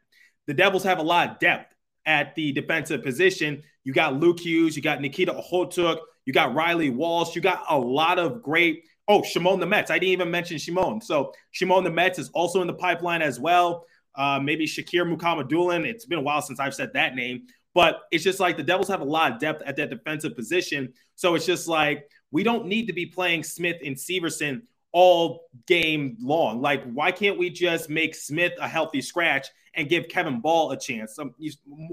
the 0.45 0.53
Devils 0.53 0.83
have 0.83 0.99
a 0.99 1.03
lot 1.03 1.29
of 1.29 1.39
depth 1.39 1.73
at 2.05 2.35
the 2.35 2.51
defensive 2.51 3.01
position. 3.03 3.63
You 3.83 3.93
got 3.93 4.19
Luke 4.19 4.39
Hughes, 4.39 4.75
you 4.75 4.81
got 4.81 5.01
Nikita 5.01 5.33
Okhotyuk, 5.33 5.99
you 6.29 6.33
got 6.33 6.53
Reilly 6.53 6.91
Walsh, 6.91 7.35
you 7.35 7.41
got 7.41 7.63
a 7.71 7.75
lot 7.79 8.19
of 8.19 8.43
great 8.43 8.83
Oh, 9.07 9.21
Šimon 9.21 9.59
Nemec. 9.59 9.89
I 9.89 9.97
didn't 9.97 10.13
even 10.13 10.29
mention 10.29 10.57
Šimon. 10.57 11.01
So 11.01 11.33
Šimon 11.51 11.87
Nemec 11.87 12.19
is 12.19 12.29
also 12.29 12.61
in 12.61 12.67
the 12.67 12.75
pipeline 12.75 13.23
as 13.23 13.39
well. 13.39 13.87
Uh, 14.13 14.39
maybe 14.39 14.67
Shakir 14.67 15.11
Mukhamadullin. 15.11 15.83
It's 15.83 16.05
been 16.05 16.19
a 16.19 16.21
while 16.21 16.43
since 16.43 16.59
I've 16.59 16.75
said 16.75 16.93
that 16.93 17.15
name, 17.15 17.47
but 17.73 18.01
it's 18.11 18.23
just 18.23 18.39
like 18.39 18.55
the 18.55 18.61
Devils 18.61 18.87
have 18.87 19.01
a 19.01 19.05
lot 19.05 19.31
of 19.31 19.39
depth 19.39 19.63
at 19.63 19.75
that 19.77 19.89
defensive 19.89 20.35
position. 20.35 20.93
So 21.15 21.33
it's 21.33 21.47
just 21.47 21.67
like 21.67 22.07
we 22.29 22.43
don't 22.43 22.67
need 22.67 22.85
to 22.85 22.93
be 22.93 23.07
playing 23.07 23.41
Smith 23.41 23.77
and 23.83 23.95
Severson 23.95 24.61
all 24.91 25.47
game 25.65 26.15
long. 26.21 26.61
Like, 26.61 26.83
why 26.93 27.11
can't 27.11 27.39
we 27.39 27.49
just 27.49 27.89
make 27.89 28.13
Smith 28.13 28.53
a 28.61 28.67
healthy 28.67 29.01
scratch 29.01 29.47
and 29.73 29.89
give 29.89 30.07
Kevin 30.07 30.39
Bahl 30.39 30.69
a 30.69 30.77
chance, 30.77 31.17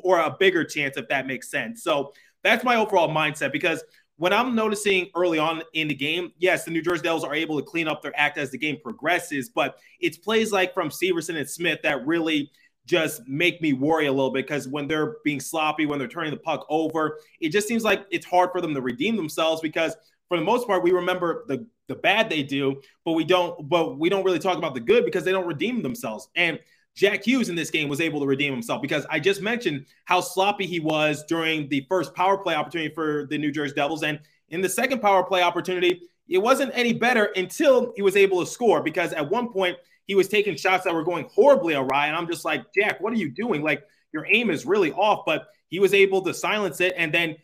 or 0.02 0.18
a 0.18 0.36
bigger 0.38 0.64
chance, 0.64 0.98
if 0.98 1.08
that 1.08 1.26
makes 1.26 1.50
sense? 1.50 1.82
So 1.82 2.12
that's 2.44 2.62
my 2.62 2.76
overall 2.76 3.08
mindset 3.08 3.52
because 3.52 3.82
what 4.18 4.32
I'm 4.32 4.54
noticing 4.54 5.08
early 5.14 5.38
on 5.38 5.62
in 5.74 5.88
the 5.88 5.94
game, 5.94 6.32
yes, 6.38 6.64
the 6.64 6.70
New 6.70 6.82
Jersey 6.82 7.02
Devils 7.02 7.24
are 7.24 7.34
able 7.34 7.58
to 7.58 7.64
clean 7.64 7.86
up 7.86 8.02
their 8.02 8.18
act 8.18 8.38
as 8.38 8.50
the 8.50 8.58
game 8.58 8.78
progresses, 8.82 9.50
but 9.50 9.78
it's 10.00 10.16
plays 10.16 10.52
like 10.52 10.72
from 10.72 10.88
Severson 10.88 11.36
and 11.36 11.48
Smith 11.48 11.80
that 11.82 12.06
really 12.06 12.50
just 12.86 13.26
make 13.26 13.60
me 13.60 13.72
worry 13.72 14.06
a 14.06 14.12
little 14.12 14.30
bit 14.30 14.46
because 14.46 14.68
when 14.68 14.86
they're 14.88 15.16
being 15.24 15.40
sloppy, 15.40 15.86
when 15.86 15.98
they're 15.98 16.08
turning 16.08 16.30
the 16.30 16.38
puck 16.38 16.64
over, 16.70 17.18
it 17.40 17.50
just 17.50 17.68
seems 17.68 17.84
like 17.84 18.06
it's 18.10 18.24
hard 18.24 18.50
for 18.52 18.60
them 18.60 18.74
to 18.74 18.80
redeem 18.80 19.16
themselves 19.16 19.60
because 19.60 19.96
for 20.28 20.38
the 20.38 20.44
most 20.44 20.66
part, 20.66 20.82
we 20.82 20.92
remember 20.92 21.44
the 21.48 21.66
the 21.88 21.94
bad 21.94 22.28
they 22.28 22.42
do, 22.42 22.80
but 23.04 23.12
we 23.12 23.24
don't 23.24 23.68
but 23.68 23.98
we 23.98 24.08
don't 24.08 24.24
really 24.24 24.38
talk 24.38 24.58
about 24.58 24.74
the 24.74 24.80
good 24.80 25.04
because 25.04 25.24
they 25.24 25.30
don't 25.30 25.46
redeem 25.46 25.82
themselves. 25.82 26.28
And 26.34 26.58
Jack 26.96 27.26
Hughes 27.26 27.50
in 27.50 27.54
this 27.54 27.70
game 27.70 27.88
was 27.88 28.00
able 28.00 28.20
to 28.20 28.26
redeem 28.26 28.52
himself 28.52 28.80
because 28.80 29.06
I 29.10 29.20
just 29.20 29.42
mentioned 29.42 29.84
how 30.06 30.22
sloppy 30.22 30.66
he 30.66 30.80
was 30.80 31.24
during 31.24 31.68
the 31.68 31.86
first 31.88 32.14
power 32.14 32.38
play 32.38 32.54
opportunity 32.54 32.92
for 32.92 33.26
the 33.28 33.36
New 33.36 33.52
Jersey 33.52 33.74
Devils. 33.74 34.02
And 34.02 34.18
in 34.48 34.62
the 34.62 34.68
second 34.68 35.02
power 35.02 35.22
play 35.22 35.42
opportunity, 35.42 36.00
it 36.28 36.38
wasn't 36.38 36.72
any 36.74 36.94
better 36.94 37.26
until 37.36 37.92
he 37.94 38.02
was 38.02 38.16
able 38.16 38.40
to 38.40 38.50
score 38.50 38.82
because 38.82 39.12
at 39.12 39.30
one 39.30 39.52
point 39.52 39.76
he 40.06 40.14
was 40.14 40.26
taking 40.28 40.56
shots 40.56 40.84
that 40.84 40.94
were 40.94 41.04
going 41.04 41.28
horribly 41.34 41.74
awry. 41.74 42.06
And 42.06 42.16
I'm 42.16 42.26
just 42.26 42.46
like, 42.46 42.72
Jack, 42.72 43.00
what 43.00 43.12
are 43.12 43.16
you 43.16 43.28
doing? 43.28 43.62
Like 43.62 43.84
your 44.12 44.26
aim 44.30 44.48
is 44.48 44.64
really 44.64 44.92
off, 44.92 45.24
but 45.26 45.48
he 45.68 45.78
was 45.78 45.92
able 45.92 46.22
to 46.22 46.32
silence 46.32 46.80
it. 46.80 46.94
And 46.96 47.12
then, 47.12 47.36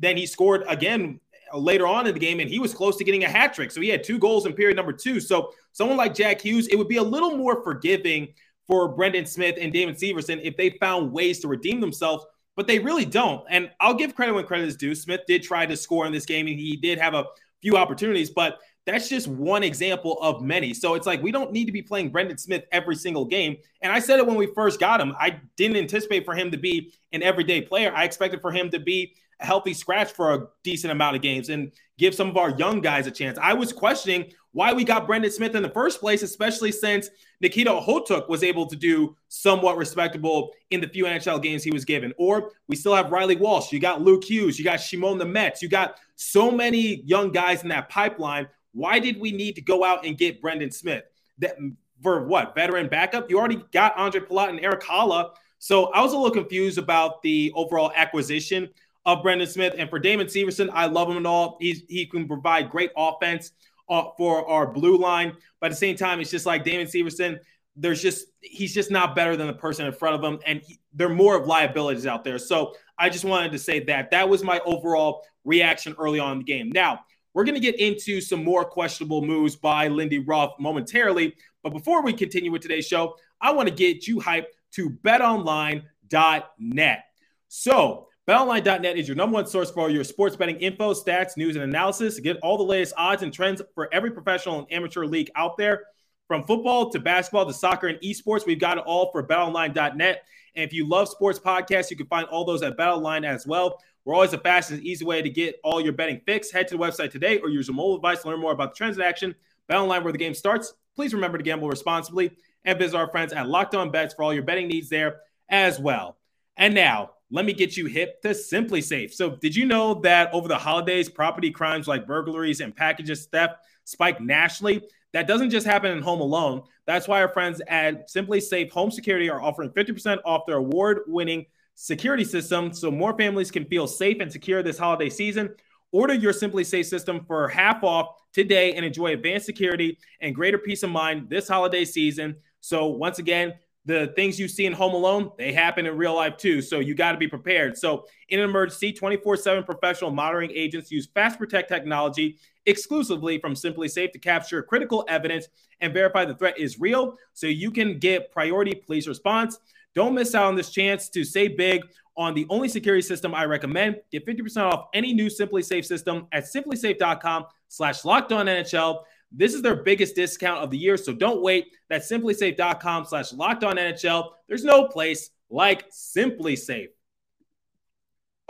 then 0.00 0.16
he 0.16 0.24
scored 0.24 0.62
again 0.68 1.18
later 1.54 1.86
on 1.86 2.06
in 2.06 2.12
the 2.12 2.20
game, 2.20 2.40
and 2.40 2.50
he 2.50 2.58
was 2.58 2.74
close 2.74 2.96
to 2.96 3.04
getting 3.04 3.24
a 3.24 3.28
hat 3.28 3.54
trick. 3.54 3.70
So 3.70 3.80
he 3.80 3.88
had 3.88 4.04
two 4.04 4.18
goals 4.18 4.46
in 4.46 4.52
period 4.52 4.76
number 4.76 4.92
two. 4.92 5.18
So 5.20 5.52
someone 5.72 5.96
like 5.96 6.14
Jack 6.14 6.42
Hughes, 6.42 6.68
it 6.68 6.76
would 6.76 6.88
be 6.88 6.98
a 6.98 7.02
little 7.02 7.36
more 7.36 7.62
forgiving 7.62 8.28
for 8.68 8.86
Brendan 8.88 9.26
Smith 9.26 9.56
and 9.60 9.72
Damon 9.72 9.96
Severson 9.96 10.40
if 10.42 10.56
they 10.56 10.70
found 10.70 11.10
ways 11.10 11.40
to 11.40 11.48
redeem 11.48 11.80
themselves, 11.80 12.24
but 12.54 12.68
they 12.68 12.78
really 12.78 13.04
don't. 13.04 13.44
And 13.50 13.70
I'll 13.80 13.94
give 13.94 14.14
credit 14.14 14.34
when 14.34 14.44
credit 14.44 14.68
is 14.68 14.76
due. 14.76 14.94
Smith 14.94 15.22
did 15.26 15.42
try 15.42 15.66
to 15.66 15.76
score 15.76 16.06
in 16.06 16.12
this 16.12 16.26
game, 16.26 16.46
and 16.46 16.58
he 16.58 16.76
did 16.76 16.98
have 16.98 17.14
a 17.14 17.24
few 17.62 17.76
opportunities, 17.76 18.30
but 18.30 18.58
that's 18.86 19.08
just 19.08 19.28
one 19.28 19.62
example 19.62 20.18
of 20.22 20.40
many. 20.42 20.72
So 20.72 20.94
it's 20.94 21.06
like 21.06 21.22
we 21.22 21.30
don't 21.30 21.52
need 21.52 21.66
to 21.66 21.72
be 21.72 21.82
playing 21.82 22.10
Brendan 22.10 22.38
Smith 22.38 22.64
every 22.72 22.96
single 22.96 23.26
game. 23.26 23.56
And 23.82 23.92
I 23.92 23.98
said 23.98 24.18
it 24.18 24.26
when 24.26 24.36
we 24.36 24.48
first 24.54 24.80
got 24.80 25.00
him. 25.00 25.14
I 25.18 25.40
didn't 25.56 25.76
anticipate 25.76 26.24
for 26.24 26.34
him 26.34 26.50
to 26.52 26.56
be 26.56 26.94
an 27.12 27.22
everyday 27.22 27.60
player. 27.60 27.92
I 27.94 28.04
expected 28.04 28.40
for 28.40 28.50
him 28.50 28.70
to 28.70 28.78
be 28.78 29.14
a 29.40 29.46
healthy 29.46 29.74
scratch 29.74 30.12
for 30.12 30.34
a 30.34 30.46
decent 30.64 30.90
amount 30.90 31.16
of 31.16 31.22
games 31.22 31.50
and 31.50 31.70
give 31.98 32.14
some 32.14 32.30
of 32.30 32.38
our 32.38 32.50
young 32.50 32.80
guys 32.80 33.06
a 33.06 33.10
chance. 33.10 33.36
I 33.36 33.52
was 33.52 33.72
questioning 33.74 34.32
why 34.58 34.72
we 34.72 34.82
got 34.82 35.06
Brendan 35.06 35.30
Smith 35.30 35.54
in 35.54 35.62
the 35.62 35.68
first 35.68 36.00
place, 36.00 36.22
especially 36.22 36.72
since 36.72 37.10
Nikita 37.40 37.70
Okhotyuk 37.70 38.28
was 38.28 38.42
able 38.42 38.66
to 38.66 38.74
do 38.74 39.14
somewhat 39.28 39.76
respectable 39.76 40.50
in 40.70 40.80
the 40.80 40.88
few 40.88 41.04
NHL 41.04 41.40
games 41.40 41.62
he 41.62 41.70
was 41.70 41.84
given. 41.84 42.12
Or 42.18 42.50
we 42.66 42.74
still 42.74 42.92
have 42.92 43.12
Reilly 43.12 43.36
Walsh. 43.36 43.70
You 43.70 43.78
got 43.78 44.02
Luke 44.02 44.24
Hughes. 44.24 44.58
You 44.58 44.64
got 44.64 44.80
Šimon 44.80 45.22
Nemec. 45.22 45.62
You 45.62 45.68
got 45.68 46.00
so 46.16 46.50
many 46.50 47.02
young 47.02 47.30
guys 47.30 47.62
in 47.62 47.68
that 47.68 47.88
pipeline. 47.88 48.48
Why 48.72 48.98
did 48.98 49.20
we 49.20 49.30
need 49.30 49.54
to 49.54 49.60
go 49.60 49.84
out 49.84 50.04
and 50.04 50.18
get 50.18 50.42
Brendan 50.42 50.72
Smith? 50.72 51.04
That 51.38 51.56
for 52.02 52.26
what 52.26 52.56
veteran 52.56 52.88
backup? 52.88 53.30
You 53.30 53.38
already 53.38 53.62
got 53.72 53.94
Ondrej 53.96 54.26
Palat 54.26 54.48
and 54.48 54.58
Erik 54.58 54.82
Haula. 54.82 55.36
So 55.60 55.92
I 55.92 56.02
was 56.02 56.12
a 56.14 56.16
little 56.16 56.34
confused 56.34 56.78
about 56.78 57.22
the 57.22 57.52
overall 57.54 57.92
acquisition 57.94 58.70
of 59.06 59.22
Brendan 59.22 59.46
Smith. 59.46 59.74
And 59.78 59.88
for 59.88 60.00
Damon 60.00 60.26
Severson, 60.26 60.68
I 60.72 60.86
love 60.86 61.08
him 61.08 61.16
and 61.16 61.28
all. 61.28 61.58
He's, 61.60 61.84
he 61.88 62.06
can 62.06 62.26
provide 62.26 62.70
great 62.70 62.90
offense 62.96 63.52
Uh, 63.88 64.10
for 64.16 64.48
our 64.48 64.66
blue 64.66 64.98
line. 64.98 65.32
But 65.60 65.66
at 65.66 65.70
the 65.70 65.76
same 65.76 65.96
time, 65.96 66.20
it's 66.20 66.30
just 66.30 66.44
like 66.44 66.62
Damon 66.62 66.86
Severson. 66.86 67.38
There's 67.74 68.02
just 68.02 68.26
he's 68.40 68.74
just 68.74 68.90
not 68.90 69.16
better 69.16 69.36
than 69.36 69.46
the 69.46 69.54
person 69.54 69.86
in 69.86 69.92
front 69.92 70.16
of 70.16 70.24
him, 70.24 70.40
and 70.44 70.60
he, 70.60 70.78
they're 70.92 71.08
more 71.08 71.36
of 71.36 71.46
liabilities 71.46 72.06
out 72.06 72.24
there. 72.24 72.38
So 72.38 72.74
I 72.98 73.08
just 73.08 73.24
wanted 73.24 73.52
to 73.52 73.58
say 73.58 73.80
that 73.84 74.10
that 74.10 74.28
was 74.28 74.44
my 74.44 74.60
overall 74.66 75.24
reaction 75.44 75.94
early 75.98 76.18
on 76.18 76.32
in 76.32 76.38
the 76.38 76.44
game. 76.44 76.70
Now 76.70 77.00
we're 77.32 77.44
going 77.44 77.54
to 77.54 77.60
get 77.60 77.78
into 77.78 78.20
some 78.20 78.44
more 78.44 78.64
questionable 78.64 79.24
moves 79.24 79.56
by 79.56 79.88
Lindy 79.88 80.18
Ruff 80.18 80.52
momentarily, 80.58 81.34
but 81.62 81.72
before 81.72 82.02
we 82.02 82.12
continue 82.12 82.50
with 82.50 82.62
today's 82.62 82.86
show, 82.86 83.14
I 83.40 83.52
want 83.52 83.68
to 83.68 83.74
get 83.74 84.06
you 84.06 84.18
hyped 84.18 84.46
to 84.72 84.90
BetOnline.net. 84.90 87.04
So 87.48 88.08
BetOnline.net 88.28 88.98
is 88.98 89.08
your 89.08 89.16
number 89.16 89.36
one 89.36 89.46
source 89.46 89.70
for 89.70 89.80
all 89.80 89.90
your 89.90 90.04
sports 90.04 90.36
betting 90.36 90.56
info, 90.56 90.92
stats, 90.92 91.38
news, 91.38 91.56
and 91.56 91.64
analysis. 91.64 92.20
Get 92.20 92.36
all 92.42 92.58
the 92.58 92.62
latest 92.62 92.92
odds 92.98 93.22
and 93.22 93.32
trends 93.32 93.62
for 93.74 93.88
every 93.90 94.10
professional 94.10 94.58
and 94.58 94.70
amateur 94.70 95.06
league 95.06 95.30
out 95.34 95.56
there. 95.56 95.84
From 96.26 96.44
football 96.44 96.90
to 96.90 96.98
basketball 96.98 97.46
to 97.46 97.54
soccer 97.54 97.86
and 97.86 97.98
esports, 98.00 98.44
we've 98.44 98.60
got 98.60 98.76
it 98.76 98.84
all 98.84 99.10
for 99.12 99.26
BetOnline.net. 99.26 100.24
And 100.54 100.62
if 100.62 100.74
you 100.74 100.86
love 100.86 101.08
sports 101.08 101.38
podcasts, 101.38 101.90
you 101.90 101.96
can 101.96 102.04
find 102.04 102.26
all 102.26 102.44
those 102.44 102.62
at 102.62 102.76
BetOnline 102.76 103.24
as 103.24 103.46
well. 103.46 103.78
We're 104.04 104.12
always 104.12 104.32
the 104.32 104.38
fastest 104.38 104.80
and 104.80 104.86
easy 104.86 105.06
way 105.06 105.22
to 105.22 105.30
get 105.30 105.58
all 105.64 105.80
your 105.80 105.94
betting 105.94 106.20
fix. 106.26 106.50
Head 106.50 106.68
to 106.68 106.76
the 106.76 106.84
website 106.84 107.10
today 107.10 107.38
or 107.38 107.48
use 107.48 107.68
your 107.68 107.76
mobile 107.76 107.96
device 107.96 108.20
to 108.20 108.28
learn 108.28 108.40
more 108.40 108.52
about 108.52 108.74
the 108.74 108.76
trends 108.76 108.98
in 108.98 109.02
action. 109.02 109.34
BetOnline, 109.70 110.02
where 110.02 110.12
the 110.12 110.18
game 110.18 110.34
starts. 110.34 110.74
Please 110.94 111.14
remember 111.14 111.38
to 111.38 111.44
gamble 111.44 111.70
responsibly 111.70 112.32
and 112.66 112.78
visit 112.78 112.94
our 112.94 113.10
friends 113.10 113.32
at 113.32 113.48
Locked 113.48 113.74
On 113.74 113.90
Bets 113.90 114.12
for 114.12 114.22
all 114.22 114.34
your 114.34 114.42
betting 114.42 114.68
needs 114.68 114.90
there 114.90 115.20
as 115.48 115.80
well. 115.80 116.18
And 116.58 116.74
now, 116.74 117.12
let 117.30 117.44
me 117.44 117.52
get 117.52 117.76
you 117.76 117.86
hip 117.86 118.22
to 118.22 118.28
SimpliSafe. 118.28 119.12
So, 119.12 119.36
did 119.36 119.54
you 119.54 119.66
know 119.66 119.94
that 120.02 120.32
over 120.32 120.48
the 120.48 120.56
holidays, 120.56 121.08
property 121.08 121.50
crimes 121.50 121.86
like 121.86 122.06
burglaries 122.06 122.60
and 122.60 122.74
packages 122.74 123.26
theft 123.26 123.56
spike 123.84 124.20
nationally? 124.20 124.82
That 125.12 125.26
doesn't 125.26 125.50
just 125.50 125.66
happen 125.66 125.92
in 125.92 126.02
home 126.02 126.20
alone. 126.20 126.62
That's 126.86 127.08
why 127.08 127.20
our 127.22 127.28
friends 127.28 127.60
at 127.68 128.08
SimpliSafe 128.08 128.70
Home 128.72 128.90
Security 128.90 129.30
are 129.30 129.40
offering 129.40 129.70
50% 129.70 130.18
off 130.24 130.46
their 130.46 130.56
award 130.56 131.02
winning 131.06 131.46
security 131.74 132.24
system 132.24 132.72
so 132.72 132.90
more 132.90 133.16
families 133.16 133.50
can 133.50 133.64
feel 133.64 133.86
safe 133.86 134.18
and 134.20 134.30
secure 134.30 134.62
this 134.62 134.78
holiday 134.78 135.08
season. 135.08 135.54
Order 135.92 136.14
your 136.14 136.32
SimpliSafe 136.32 136.84
system 136.84 137.24
for 137.26 137.48
half 137.48 137.82
off 137.82 138.08
today 138.32 138.74
and 138.74 138.84
enjoy 138.84 139.12
advanced 139.12 139.46
security 139.46 139.98
and 140.20 140.34
greater 140.34 140.58
peace 140.58 140.82
of 140.82 140.90
mind 140.90 141.30
this 141.30 141.48
holiday 141.48 141.84
season. 141.84 142.36
So, 142.60 142.88
once 142.88 143.18
again, 143.18 143.54
the 143.88 144.12
things 144.14 144.38
you 144.38 144.48
see 144.48 144.66
in 144.66 144.74
Home 144.74 144.92
Alone, 144.92 145.32
they 145.38 145.50
happen 145.50 145.86
in 145.86 145.96
real 145.96 146.14
life 146.14 146.36
too. 146.36 146.60
So 146.60 146.78
you 146.78 146.94
got 146.94 147.12
to 147.12 147.18
be 147.18 147.26
prepared. 147.26 147.78
So 147.78 148.04
in 148.28 148.38
an 148.38 148.44
emergency, 148.44 148.92
24/7 148.92 149.64
professional 149.64 150.10
monitoring 150.10 150.50
agents 150.52 150.92
use 150.92 151.08
Fast 151.14 151.38
Protect 151.38 151.70
technology 151.70 152.38
exclusively 152.66 153.38
from 153.38 153.54
SimpliSafe 153.54 154.12
to 154.12 154.18
capture 154.18 154.62
critical 154.62 155.06
evidence 155.08 155.48
and 155.80 155.94
verify 155.94 156.26
the 156.26 156.34
threat 156.34 156.58
is 156.58 156.78
real 156.78 157.16
so 157.32 157.46
you 157.46 157.70
can 157.70 157.98
get 157.98 158.30
priority 158.30 158.74
police 158.74 159.08
response. 159.08 159.58
Don't 159.94 160.14
miss 160.14 160.34
out 160.34 160.44
on 160.44 160.54
this 160.54 160.68
chance 160.68 161.08
to 161.08 161.24
save 161.24 161.56
big 161.56 161.82
on 162.14 162.34
the 162.34 162.46
only 162.50 162.68
security 162.68 163.00
system 163.00 163.34
I 163.34 163.46
recommend. 163.46 163.96
Get 164.12 164.26
50% 164.26 164.70
off 164.70 164.88
any 164.92 165.14
new 165.14 165.28
SimpliSafe 165.28 165.86
system 165.86 166.26
at 166.30 166.44
simplisafe.com 166.44 167.46
slash 167.68 168.04
locked 168.04 168.32
on 168.32 168.46
NHL. 168.46 169.04
This 169.30 169.54
is 169.54 169.62
their 169.62 169.76
biggest 169.76 170.14
discount 170.14 170.62
of 170.62 170.70
the 170.70 170.78
year, 170.78 170.96
so 170.96 171.12
don't 171.12 171.42
wait. 171.42 171.66
That's 171.88 172.10
simplisafe.com 172.10 173.04
slash 173.04 173.32
locked 173.32 173.64
on 173.64 173.76
NHL. 173.76 174.30
There's 174.48 174.64
no 174.64 174.88
place 174.88 175.30
like 175.50 175.90
SimpliSafe. 175.90 176.88